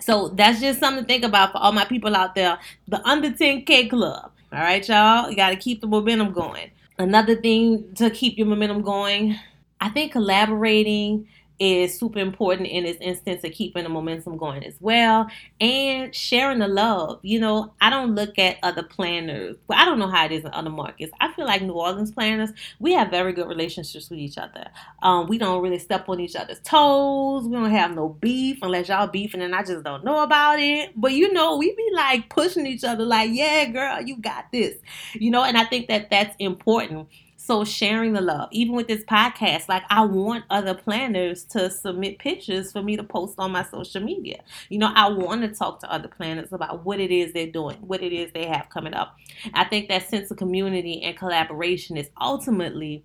so 0.00 0.28
that's 0.28 0.60
just 0.60 0.80
something 0.80 1.04
to 1.04 1.08
think 1.08 1.24
about 1.24 1.52
for 1.52 1.58
all 1.58 1.72
my 1.72 1.84
people 1.84 2.14
out 2.14 2.34
there. 2.34 2.58
The 2.88 3.06
under 3.06 3.30
10K 3.30 3.88
club. 3.90 4.32
All 4.52 4.58
right, 4.60 4.86
y'all. 4.86 5.30
You 5.30 5.36
got 5.36 5.50
to 5.50 5.56
keep 5.56 5.80
the 5.80 5.86
momentum 5.86 6.32
going. 6.32 6.70
Another 6.98 7.36
thing 7.36 7.92
to 7.94 8.10
keep 8.10 8.38
your 8.38 8.46
momentum 8.46 8.82
going, 8.82 9.38
I 9.80 9.90
think 9.90 10.12
collaborating 10.12 11.28
is 11.58 11.98
super 11.98 12.18
important 12.18 12.68
in 12.68 12.84
this 12.84 12.98
instance 13.00 13.42
of 13.44 13.52
keeping 13.52 13.84
the 13.84 13.88
momentum 13.88 14.36
going 14.36 14.64
as 14.64 14.76
well 14.80 15.28
and 15.60 16.14
sharing 16.14 16.58
the 16.58 16.68
love. 16.68 17.18
You 17.22 17.40
know, 17.40 17.72
I 17.80 17.90
don't 17.90 18.14
look 18.14 18.38
at 18.38 18.58
other 18.62 18.82
planners, 18.82 19.56
but 19.66 19.76
I 19.76 19.84
don't 19.84 19.98
know 19.98 20.08
how 20.08 20.26
it 20.26 20.32
is 20.32 20.44
in 20.44 20.52
other 20.52 20.70
markets. 20.70 21.12
I 21.20 21.32
feel 21.32 21.46
like 21.46 21.62
New 21.62 21.72
Orleans 21.72 22.12
planners, 22.12 22.50
we 22.78 22.92
have 22.92 23.10
very 23.10 23.32
good 23.32 23.48
relationships 23.48 24.10
with 24.10 24.18
each 24.18 24.38
other. 24.38 24.66
Um, 25.02 25.28
we 25.28 25.38
don't 25.38 25.62
really 25.62 25.78
step 25.78 26.08
on 26.08 26.20
each 26.20 26.36
other's 26.36 26.60
toes. 26.60 27.46
We 27.46 27.52
don't 27.52 27.70
have 27.70 27.94
no 27.94 28.10
beef 28.10 28.58
unless 28.62 28.88
y'all 28.88 29.06
beefing 29.06 29.42
and 29.42 29.54
I 29.54 29.62
just 29.62 29.84
don't 29.84 30.04
know 30.04 30.22
about 30.22 30.58
it. 30.58 30.92
But 30.96 31.12
you 31.12 31.32
know, 31.32 31.56
we 31.56 31.74
be 31.74 31.90
like 31.94 32.28
pushing 32.28 32.66
each 32.66 32.84
other, 32.84 33.04
like, 33.04 33.30
yeah, 33.32 33.64
girl, 33.66 34.02
you 34.02 34.18
got 34.18 34.52
this. 34.52 34.74
You 35.14 35.30
know, 35.30 35.44
and 35.44 35.56
I 35.56 35.64
think 35.64 35.88
that 35.88 36.10
that's 36.10 36.34
important 36.38 37.08
so 37.46 37.64
sharing 37.64 38.12
the 38.12 38.20
love, 38.20 38.48
even 38.50 38.74
with 38.74 38.88
this 38.88 39.04
podcast, 39.04 39.68
like 39.68 39.84
I 39.88 40.04
want 40.04 40.44
other 40.50 40.74
planners 40.74 41.44
to 41.44 41.70
submit 41.70 42.18
pictures 42.18 42.72
for 42.72 42.82
me 42.82 42.96
to 42.96 43.04
post 43.04 43.36
on 43.38 43.52
my 43.52 43.62
social 43.64 44.02
media. 44.02 44.40
You 44.68 44.78
know, 44.78 44.90
I 44.94 45.08
want 45.08 45.42
to 45.42 45.48
talk 45.48 45.80
to 45.80 45.92
other 45.92 46.08
planners 46.08 46.52
about 46.52 46.84
what 46.84 46.98
it 46.98 47.12
is 47.12 47.32
they're 47.32 47.46
doing, 47.46 47.76
what 47.78 48.02
it 48.02 48.12
is 48.12 48.32
they 48.32 48.46
have 48.46 48.68
coming 48.68 48.94
up. 48.94 49.16
I 49.54 49.64
think 49.64 49.88
that 49.88 50.08
sense 50.08 50.30
of 50.30 50.36
community 50.36 51.02
and 51.02 51.16
collaboration 51.16 51.96
is 51.96 52.10
ultimately 52.20 53.04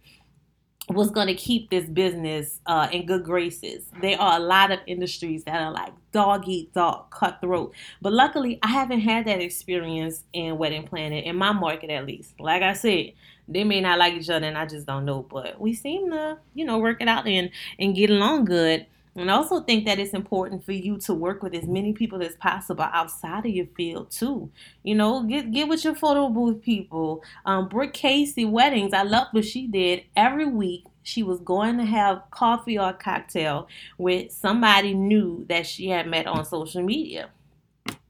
what's 0.93 1.11
going 1.11 1.27
to 1.27 1.33
keep 1.33 1.69
this 1.69 1.85
business 1.85 2.59
uh, 2.65 2.87
in 2.91 3.05
good 3.05 3.23
graces. 3.23 3.85
There 4.01 4.19
are 4.19 4.37
a 4.37 4.39
lot 4.39 4.71
of 4.71 4.79
industries 4.87 5.43
that 5.45 5.61
are 5.61 5.71
like 5.71 5.93
dog 6.11 6.47
eat 6.47 6.73
dog, 6.73 7.09
cutthroat. 7.09 7.73
But 8.01 8.13
luckily, 8.13 8.59
I 8.61 8.67
haven't 8.67 9.01
had 9.01 9.25
that 9.25 9.41
experience 9.41 10.23
in 10.33 10.57
wedding 10.57 10.83
planning, 10.83 11.23
in 11.23 11.35
my 11.35 11.51
market 11.51 11.89
at 11.89 12.05
least. 12.05 12.39
Like 12.39 12.61
I 12.61 12.73
said, 12.73 13.13
they 13.47 13.63
may 13.63 13.81
not 13.81 13.99
like 13.99 14.13
each 14.13 14.29
other 14.29 14.45
and 14.45 14.57
I 14.57 14.65
just 14.65 14.87
don't 14.87 15.05
know. 15.05 15.23
But 15.23 15.59
we 15.59 15.73
seem 15.73 16.11
to, 16.11 16.37
you 16.53 16.65
know, 16.65 16.79
work 16.79 17.01
it 17.01 17.07
out 17.07 17.27
and 17.27 17.49
and 17.79 17.95
get 17.95 18.09
along 18.09 18.45
good. 18.45 18.85
And 19.15 19.29
I 19.29 19.33
also 19.33 19.59
think 19.61 19.85
that 19.85 19.99
it's 19.99 20.13
important 20.13 20.63
for 20.63 20.71
you 20.71 20.97
to 20.99 21.13
work 21.13 21.43
with 21.43 21.53
as 21.53 21.67
many 21.67 21.91
people 21.91 22.21
as 22.23 22.35
possible 22.35 22.85
outside 22.85 23.45
of 23.45 23.51
your 23.51 23.65
field 23.75 24.09
too. 24.09 24.49
You 24.83 24.95
know, 24.95 25.23
get 25.23 25.51
get 25.51 25.67
with 25.67 25.83
your 25.83 25.95
photo 25.95 26.29
booth 26.29 26.61
people. 26.61 27.23
Um, 27.45 27.67
Brooke 27.67 27.93
Casey 27.93 28.45
weddings, 28.45 28.93
I 28.93 29.03
love 29.03 29.27
what 29.31 29.45
she 29.45 29.67
did 29.67 30.03
every 30.15 30.45
week. 30.47 30.85
She 31.03 31.23
was 31.23 31.39
going 31.39 31.77
to 31.77 31.85
have 31.85 32.21
coffee 32.31 32.77
or 32.77 32.93
cocktail 32.93 33.67
with 33.97 34.31
somebody 34.31 34.93
new 34.93 35.45
that 35.49 35.65
she 35.65 35.89
had 35.89 36.07
met 36.07 36.27
on 36.27 36.45
social 36.45 36.83
media 36.83 37.29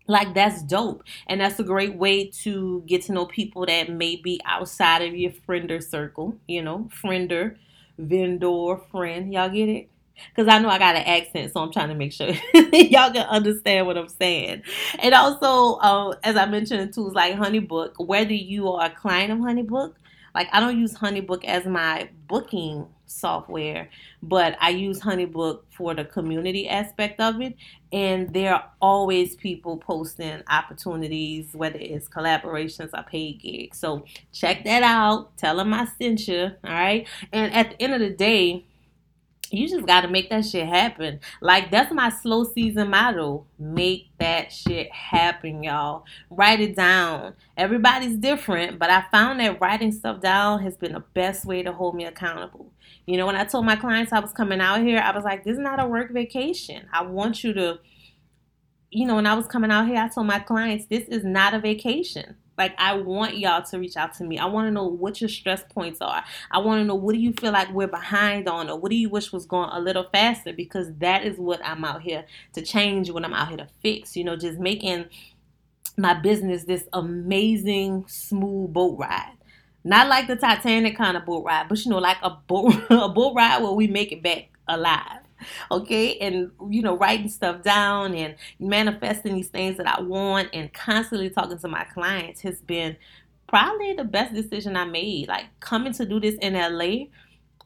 like 0.08 0.34
that's 0.34 0.62
dope 0.64 1.04
and 1.28 1.40
that's 1.40 1.60
a 1.60 1.64
great 1.64 1.96
way 1.96 2.26
to 2.26 2.84
get 2.86 3.04
to 3.04 3.14
know 3.14 3.26
people 3.26 3.66
that 3.66 3.90
may 3.90 4.16
be 4.16 4.42
outside 4.46 5.02
of 5.02 5.16
your 5.16 5.32
friender 5.48 5.82
circle 5.82 6.36
you 6.48 6.62
know 6.62 6.90
friender 7.02 7.56
vendor 7.98 8.78
friend 8.92 9.32
y'all 9.32 9.50
get 9.50 9.70
it 9.70 9.91
because 10.36 10.48
I 10.54 10.60
know 10.60 10.70
I 10.70 10.80
got 10.80 10.96
an 10.96 11.04
accent, 11.04 11.54
so 11.54 11.62
I'm 11.62 11.72
trying 11.72 11.90
to 11.90 11.96
make 11.96 12.12
sure 12.14 12.28
y'all 12.54 13.12
can 13.12 13.28
understand 13.28 13.88
what 13.88 13.98
I'm 13.98 14.10
saying. 14.10 14.64
And 15.00 15.14
also, 15.14 15.80
uh, 15.80 16.16
as 16.24 16.36
I 16.36 16.46
mentioned, 16.46 16.94
tools 16.94 17.14
like 17.14 17.36
HoneyBook, 17.36 18.06
whether 18.06 18.34
you 18.34 18.70
are 18.70 18.86
a 18.86 18.90
client 18.90 19.32
of 19.32 19.40
HoneyBook, 19.40 19.94
like 20.34 20.48
I 20.52 20.60
don't 20.60 20.80
use 20.80 20.94
HoneyBook 20.94 21.44
as 21.46 21.66
my 21.66 22.10
booking 22.28 22.88
software, 23.06 23.90
but 24.24 24.58
I 24.62 24.70
use 24.70 25.02
HoneyBook 25.02 25.62
for 25.70 25.94
the 25.94 26.06
community 26.06 26.68
aspect 26.70 27.20
of 27.20 27.42
it. 27.42 27.56
And 27.92 28.34
there 28.34 28.54
are 28.56 28.72
always 28.82 29.36
people 29.36 29.78
posting 29.78 30.42
opportunities, 30.50 31.54
whether 31.54 31.78
it's 31.80 32.08
collaborations 32.08 32.92
or 32.94 33.04
paid 33.04 33.42
gigs. 33.42 33.80
So 33.80 34.06
check 34.32 34.64
that 34.64 34.84
out. 34.84 35.36
Tell 35.38 35.58
them 35.58 35.74
I 35.74 35.88
sent 36.00 36.28
you. 36.28 36.52
All 36.64 36.72
right. 36.72 37.08
And 37.34 37.54
at 37.54 37.72
the 37.72 37.82
end 37.82 37.94
of 37.94 38.00
the 38.00 38.10
day, 38.12 38.66
you 39.52 39.68
just 39.68 39.86
got 39.86 40.02
to 40.02 40.08
make 40.08 40.30
that 40.30 40.46
shit 40.46 40.68
happen. 40.68 41.20
Like 41.42 41.72
that's 41.72 41.94
my 41.94 42.10
slow 42.10 42.44
season 42.44 42.90
motto. 42.90 43.46
Make 43.60 44.10
that 44.20 44.52
shit 44.52 44.92
happen, 44.92 45.64
y'all. 45.64 46.06
Write 46.30 46.60
it 46.60 46.76
down. 46.76 47.34
Everybody's 47.58 48.18
different, 48.18 48.80
but 48.80 48.90
I 48.90 49.06
found 49.12 49.40
that 49.40 49.60
writing 49.60 49.92
stuff 49.92 50.22
down 50.22 50.62
has 50.64 50.78
been 50.78 50.94
the 50.94 51.04
best 51.14 51.46
way 51.46 51.64
to 51.64 51.72
hold 51.72 51.96
me 51.96 52.06
accountable. 52.06 52.72
You 53.06 53.18
know, 53.18 53.26
when 53.26 53.36
I 53.36 53.46
told 53.46 53.66
my 53.66 53.76
clients 53.76 54.14
I 54.14 54.20
was 54.20 54.32
coming 54.32 54.62
out 54.62 54.82
here, 54.82 55.00
I 55.00 55.16
was 55.16 55.24
like, 55.24 55.44
this 55.44 55.54
is 55.54 55.60
not 55.60 55.82
a 55.82 55.88
work 55.88 56.12
vacation. 56.12 56.88
I 56.94 57.04
want 57.04 57.44
you 57.44 57.54
to 57.54 57.80
you 58.92 59.06
know, 59.06 59.16
when 59.16 59.26
I 59.26 59.36
was 59.36 59.48
coming 59.48 59.72
out 59.72 59.88
here, 59.88 59.98
I 59.98 60.10
told 60.10 60.28
my 60.28 60.40
clients, 60.40 60.86
this 60.86 61.08
is 61.08 61.24
not 61.24 61.54
a 61.54 61.60
vacation. 61.60 62.36
Like 62.58 62.74
I 62.78 62.96
want 62.96 63.38
y'all 63.38 63.64
to 63.64 63.80
reach 63.80 63.98
out 63.98 64.14
to 64.16 64.24
me. 64.24 64.38
I 64.38 64.46
want 64.46 64.68
to 64.68 64.72
know 64.72 64.86
what 64.86 65.22
your 65.22 65.30
stress 65.30 65.64
points 65.70 66.02
are. 66.02 66.24
I 66.52 66.60
want 66.60 66.82
to 66.82 66.86
know 66.86 66.96
what 66.96 67.14
do 67.14 67.20
you 67.20 67.34
feel 67.34 67.52
like 67.52 67.72
we're 67.72 67.88
behind 67.88 68.48
on 68.48 68.70
or 68.70 68.78
what 68.78 68.92
do 68.92 68.98
you 68.98 69.10
wish 69.10 69.32
was 69.32 69.46
going 69.46 69.70
a 69.72 69.80
little 69.80 70.08
faster 70.12 70.54
because 70.54 70.94
that 71.00 71.24
is 71.24 71.38
what 71.38 71.66
I'm 71.66 71.84
out 71.84 72.02
here 72.02 72.26
to 72.54 72.62
change, 72.62 73.10
what 73.10 73.26
I'm 73.26 73.34
out 73.34 73.50
here 73.50 73.58
to 73.58 73.68
fix. 73.82 74.16
You 74.16 74.24
know, 74.24 74.36
just 74.36 74.60
making 74.60 75.06
my 75.98 76.14
business 76.14 76.66
this 76.66 76.88
amazing 76.94 78.06
smooth 78.08 78.74
boat 78.74 78.98
ride. 79.00 79.38
Not 79.84 80.08
like 80.08 80.28
the 80.28 80.36
Titanic 80.36 80.96
kind 80.96 81.18
of 81.18 81.26
boat 81.26 81.44
ride, 81.44 81.68
but 81.68 81.84
you 81.84 81.90
know, 81.90 81.98
like 81.98 82.18
a 82.22 82.30
boat 82.30 82.74
a 82.90 83.10
boat 83.10 83.34
ride 83.36 83.64
where 83.64 83.72
we 83.72 83.88
make 83.88 84.12
it 84.12 84.22
back 84.22 84.50
alive 84.68 85.21
okay? 85.72 86.18
And 86.20 86.52
you 86.70 86.82
know 86.82 86.98
writing 86.98 87.30
stuff 87.30 87.64
down 87.64 88.16
and 88.16 88.36
manifesting 88.60 89.36
these 89.36 89.50
things 89.50 89.78
that 89.78 89.88
i 89.88 90.02
want 90.02 90.50
and 90.54 90.72
constantly 90.74 91.30
talking 91.30 91.58
to 91.58 91.68
my 91.68 91.84
clients 91.86 92.42
has 92.42 92.62
been 92.62 92.96
probably 93.48 93.94
the 93.94 94.04
best 94.04 94.34
decision 94.34 94.76
i 94.76 94.86
made. 94.86 95.28
Like 95.28 95.46
coming 95.60 95.94
to 95.94 96.06
do 96.06 96.20
this 96.20 96.36
in 96.36 96.54
la 96.54 97.06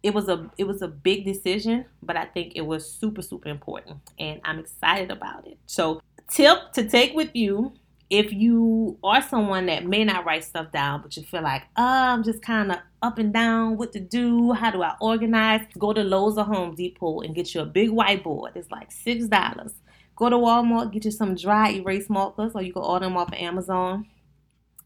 it 0.03 0.13
was 0.13 0.29
a 0.29 0.49
it 0.57 0.65
was 0.65 0.83
a 0.83 0.87
big 0.87 1.25
decision 1.25 1.83
but 2.03 2.15
i 2.15 2.25
think 2.25 2.53
it 2.55 2.61
was 2.61 2.87
super 2.87 3.23
super 3.23 3.49
important 3.49 3.97
and 4.19 4.39
i'm 4.43 4.59
excited 4.59 5.11
about 5.11 5.47
it. 5.47 5.57
So 5.65 6.01
tip 6.29 6.73
to 6.73 6.87
take 6.87 7.13
with 7.13 7.35
you 7.35 7.73
if 8.09 8.31
you 8.31 8.97
are 9.03 9.21
someone 9.21 9.65
that 9.65 9.85
may 9.85 10.03
not 10.03 10.25
write 10.25 10.43
stuff 10.43 10.71
down, 10.71 11.01
but 11.01 11.17
you 11.17 11.23
feel 11.23 11.41
like, 11.41 11.63
oh, 11.75 11.83
I'm 11.83 12.23
just 12.23 12.41
kind 12.41 12.71
of 12.71 12.77
up 13.01 13.17
and 13.17 13.33
down, 13.33 13.77
what 13.77 13.93
to 13.93 13.99
do, 13.99 14.51
how 14.53 14.71
do 14.71 14.83
I 14.83 14.95
organize? 15.01 15.61
Go 15.77 15.91
to 15.93 16.03
Lowe's 16.03 16.37
or 16.37 16.45
Home 16.45 16.75
Depot 16.75 17.21
and 17.21 17.33
get 17.33 17.53
you 17.55 17.61
a 17.61 17.65
big 17.65 17.89
whiteboard. 17.89 18.55
It's 18.55 18.69
like 18.69 18.91
six 18.91 19.25
dollars. 19.27 19.73
Go 20.15 20.29
to 20.29 20.37
Walmart, 20.37 20.93
get 20.93 21.05
you 21.05 21.11
some 21.11 21.35
dry 21.35 21.71
erase 21.71 22.09
markers, 22.09 22.53
or 22.55 22.61
you 22.61 22.71
can 22.71 22.83
order 22.83 23.05
them 23.05 23.17
off 23.17 23.29
of 23.29 23.33
Amazon. 23.33 24.07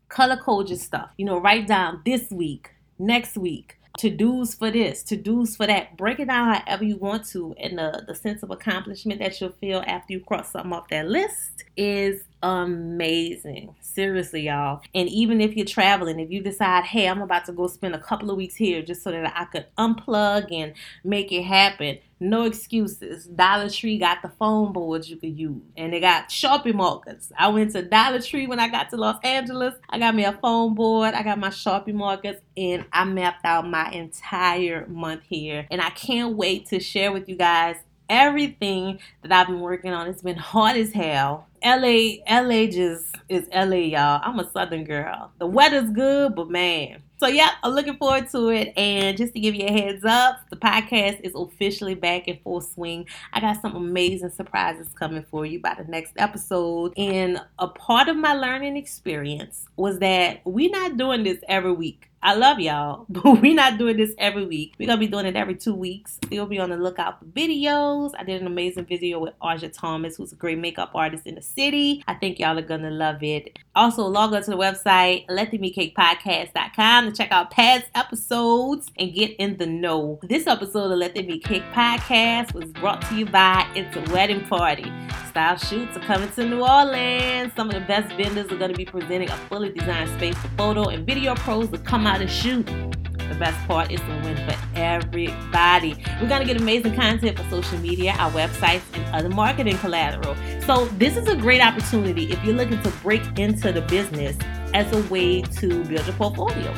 Color 0.07 0.37
code 0.37 0.69
your 0.69 0.77
stuff. 0.79 1.11
You 1.17 1.25
know, 1.25 1.39
write 1.39 1.67
down 1.67 2.01
this 2.03 2.31
week, 2.31 2.71
next 2.97 3.37
week, 3.37 3.77
to 3.99 4.09
do's 4.09 4.55
for 4.55 4.71
this, 4.71 5.03
to 5.03 5.15
do's 5.15 5.55
for 5.55 5.67
that. 5.67 5.97
Break 5.97 6.19
it 6.19 6.29
down 6.29 6.55
however 6.55 6.83
you 6.83 6.97
want 6.97 7.27
to, 7.27 7.53
and 7.59 7.77
the, 7.77 8.03
the 8.07 8.15
sense 8.15 8.41
of 8.41 8.49
accomplishment 8.49 9.19
that 9.19 9.39
you'll 9.39 9.51
feel 9.51 9.83
after 9.85 10.13
you 10.13 10.21
cross 10.21 10.51
something 10.51 10.73
off 10.73 10.87
that 10.89 11.07
list 11.07 11.63
is 11.77 12.23
amazing. 12.41 13.75
Seriously, 13.81 14.47
y'all. 14.47 14.81
And 14.93 15.09
even 15.09 15.41
if 15.41 15.55
you're 15.55 15.65
traveling, 15.65 16.19
if 16.19 16.31
you 16.31 16.41
decide, 16.41 16.85
hey, 16.85 17.07
I'm 17.07 17.21
about 17.21 17.45
to 17.45 17.51
go 17.51 17.67
spend 17.67 17.95
a 17.95 17.99
couple 17.99 18.29
of 18.31 18.37
weeks 18.37 18.55
here 18.55 18.81
just 18.81 19.03
so 19.03 19.11
that 19.11 19.33
I 19.35 19.45
could 19.45 19.65
unplug 19.77 20.51
and 20.51 20.73
make 21.03 21.31
it 21.31 21.43
happen, 21.43 21.99
no 22.19 22.43
excuses. 22.43 23.25
Dollar 23.25 23.69
Tree 23.69 23.97
got 23.97 24.21
the 24.21 24.29
foam 24.29 24.73
boards 24.73 25.09
you 25.09 25.17
could 25.17 25.37
use, 25.37 25.61
and 25.77 25.93
they 25.93 25.99
got 25.99 26.29
Sharpie 26.29 26.73
markers. 26.73 27.31
I 27.37 27.47
went 27.47 27.71
to 27.71 27.81
Dollar 27.81 28.21
Tree 28.21 28.45
when 28.45 28.59
I 28.59 28.67
got 28.67 28.89
to 28.89 28.97
Los 28.97 29.17
Angeles. 29.23 29.75
I 29.89 29.99
got 29.99 30.15
me 30.15 30.25
a 30.25 30.33
foam 30.33 30.75
board, 30.75 31.13
I 31.13 31.23
got 31.23 31.39
my 31.39 31.49
Sharpie 31.49 31.93
markers, 31.93 32.37
and 32.57 32.85
I 32.91 33.05
mapped 33.05 33.45
out 33.45 33.67
my 33.69 33.89
entire 33.91 34.85
month 34.87 35.23
here. 35.29 35.65
And 35.71 35.81
I 35.81 35.91
can't 35.91 36.35
wait 36.35 36.67
to 36.67 36.79
share 36.79 37.11
with 37.11 37.29
you 37.29 37.35
guys 37.35 37.77
everything 38.09 38.99
that 39.21 39.31
I've 39.31 39.47
been 39.47 39.59
working 39.61 39.93
on. 39.93 40.07
It's 40.07 40.21
been 40.21 40.37
hard 40.37 40.77
as 40.77 40.91
hell. 40.91 41.47
LA, 41.63 42.17
LA 42.29 42.67
just 42.67 43.15
is 43.27 43.47
LA, 43.53 43.77
y'all. 43.77 44.21
I'm 44.23 44.39
a 44.39 44.49
Southern 44.49 44.85
girl. 44.85 45.31
The 45.39 45.45
weather's 45.45 45.89
good, 45.89 46.35
but 46.35 46.49
man. 46.49 47.03
So 47.19 47.27
yeah, 47.27 47.51
I'm 47.63 47.73
looking 47.73 47.97
forward 47.97 48.29
to 48.29 48.49
it. 48.49 48.71
And 48.77 49.17
just 49.17 49.33
to 49.33 49.41
give 49.41 49.53
you 49.53 49.65
a 49.65 49.71
heads 49.71 50.05
up, 50.05 50.39
the 50.49 50.55
podcast 50.55 51.19
is 51.21 51.33
officially 51.35 51.95
back 51.95 52.29
in 52.29 52.39
full 52.43 52.61
swing. 52.61 53.07
I 53.33 53.41
got 53.41 53.61
some 53.61 53.75
amazing 53.75 54.29
surprises 54.29 54.87
coming 54.97 55.25
for 55.29 55.45
you 55.45 55.59
by 55.59 55.75
the 55.77 55.83
next 55.83 56.13
episode. 56.15 56.93
And 56.97 57.41
a 57.59 57.67
part 57.67 58.07
of 58.07 58.15
my 58.15 58.33
learning 58.33 58.77
experience 58.77 59.65
was 59.75 59.99
that 59.99 60.39
we're 60.45 60.71
not 60.71 60.95
doing 60.95 61.23
this 61.23 61.39
every 61.49 61.73
week. 61.73 62.08
I 62.21 62.35
love 62.35 62.59
y'all, 62.59 63.05
but 63.09 63.41
we're 63.41 63.55
not 63.55 63.77
doing 63.77 63.97
this 63.97 64.13
every 64.17 64.45
week. 64.45 64.73
We're 64.79 64.87
gonna 64.87 64.99
be 64.99 65.07
doing 65.07 65.25
it 65.25 65.35
every 65.35 65.55
two 65.55 65.73
weeks. 65.73 66.19
You'll 66.29 66.45
be 66.45 66.59
on 66.59 66.69
the 66.69 66.77
lookout 66.77 67.19
for 67.19 67.25
videos. 67.25 68.11
I 68.17 68.23
did 68.23 68.41
an 68.41 68.47
amazing 68.47 68.85
video 68.85 69.19
with 69.19 69.33
Arja 69.41 69.71
Thomas, 69.71 70.17
who's 70.17 70.33
a 70.33 70.35
great 70.35 70.57
makeup 70.57 70.91
artist 70.93 71.25
in 71.25 71.35
the 71.35 71.41
city. 71.41 72.03
I 72.07 72.13
think 72.15 72.39
y'all 72.39 72.57
are 72.57 72.61
gonna 72.61 72.91
love 72.91 73.23
it. 73.23 73.57
Also, 73.75 74.05
log 74.05 74.33
on 74.33 74.43
to 74.43 74.51
the 74.51 74.57
website, 74.57 75.25
letthemeatcakepodcast.com 75.27 77.05
to 77.05 77.11
check 77.15 77.31
out 77.31 77.51
past 77.51 77.85
episodes 77.95 78.87
and 78.97 79.13
get 79.13 79.31
in 79.37 79.57
the 79.57 79.65
know. 79.65 80.19
This 80.23 80.47
episode 80.47 80.91
of 80.91 80.97
Let 80.97 81.15
There 81.15 81.23
Be 81.23 81.39
Cake 81.39 81.63
Podcast 81.73 82.53
was 82.53 82.71
brought 82.73 83.01
to 83.03 83.15
you 83.15 83.25
by 83.25 83.65
It's 83.75 83.95
a 83.95 84.13
Wedding 84.13 84.45
Party. 84.47 84.91
Style 85.39 85.57
shoots 85.57 85.95
are 85.95 86.01
coming 86.01 86.29
to 86.31 86.43
New 86.43 86.61
Orleans. 86.61 87.53
Some 87.55 87.69
of 87.69 87.73
the 87.73 87.87
best 87.87 88.13
vendors 88.17 88.51
are 88.51 88.57
going 88.57 88.71
to 88.71 88.77
be 88.77 88.83
presenting 88.83 89.29
a 89.29 89.37
fully 89.47 89.69
designed 89.69 90.09
space 90.09 90.37
for 90.37 90.49
photo 90.57 90.89
and 90.89 91.07
video 91.07 91.33
pros 91.33 91.69
to 91.69 91.77
come 91.77 92.05
out 92.05 92.19
and 92.19 92.29
shoot. 92.29 92.65
the 92.65 93.35
best 93.39 93.57
part 93.65 93.89
is 93.89 94.01
a 94.01 94.21
win 94.25 94.35
for 94.35 94.57
everybody. 94.75 95.95
We're 96.19 96.27
going 96.27 96.41
to 96.41 96.45
get 96.45 96.59
amazing 96.59 96.93
content 96.93 97.39
for 97.39 97.49
social 97.49 97.77
media, 97.77 98.15
our 98.17 98.29
websites, 98.31 98.81
and 98.93 99.15
other 99.15 99.29
marketing 99.29 99.77
collateral. 99.77 100.35
So, 100.65 100.87
this 100.97 101.15
is 101.15 101.29
a 101.29 101.37
great 101.37 101.61
opportunity 101.61 102.29
if 102.29 102.43
you're 102.43 102.55
looking 102.55 102.83
to 102.83 102.89
break 103.01 103.39
into 103.39 103.71
the 103.71 103.83
business 103.83 104.35
as 104.73 104.91
a 104.91 105.01
way 105.09 105.41
to 105.41 105.85
build 105.85 106.05
your 106.05 106.15
portfolio. 106.15 106.73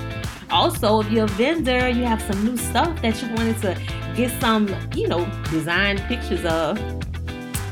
Also, 0.51 1.01
if 1.01 1.11
you're 1.11 1.25
a 1.25 1.29
vendor, 1.29 1.89
you 1.89 2.03
have 2.03 2.21
some 2.21 2.45
new 2.45 2.57
stuff 2.57 3.01
that 3.01 3.19
you 3.23 3.29
wanted 3.33 3.59
to 3.63 3.75
get 4.15 4.39
some, 4.39 4.69
you 4.93 5.07
know, 5.07 5.25
design 5.49 5.97
pictures 6.07 6.45
of 6.45 6.77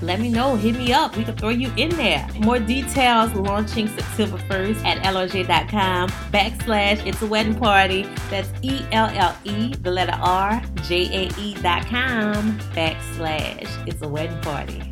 let 0.02 0.20
me 0.20 0.30
know. 0.30 0.56
Hit 0.56 0.76
me 0.76 0.94
up. 0.94 1.16
We 1.16 1.24
can 1.24 1.36
throw 1.36 1.50
you 1.50 1.72
in 1.78 1.90
there. 1.92 2.28
More 2.40 2.60
details 2.60 3.34
launching 3.34 3.88
September 3.88 4.38
1st 4.38 4.86
at 4.86 5.04
ellerjae.com 5.04 6.10
backslash 6.32 7.06
it's 7.06 7.22
a 7.22 7.28
wedding 7.28 7.56
party. 7.56 8.04
That's 8.30 8.52
E 8.62 8.86
L 8.92 9.10
L 9.14 9.36
E, 9.44 9.74
the 9.76 9.92
letter 9.92 10.18
R, 10.22 10.62
J 10.84 11.26
A 11.26 11.40
E 11.40 11.56
dot 11.62 11.86
com 11.88 12.58
backslash 12.76 13.88
it's 13.88 14.02
a 14.02 14.08
wedding 14.08 14.40
party. 14.42 14.89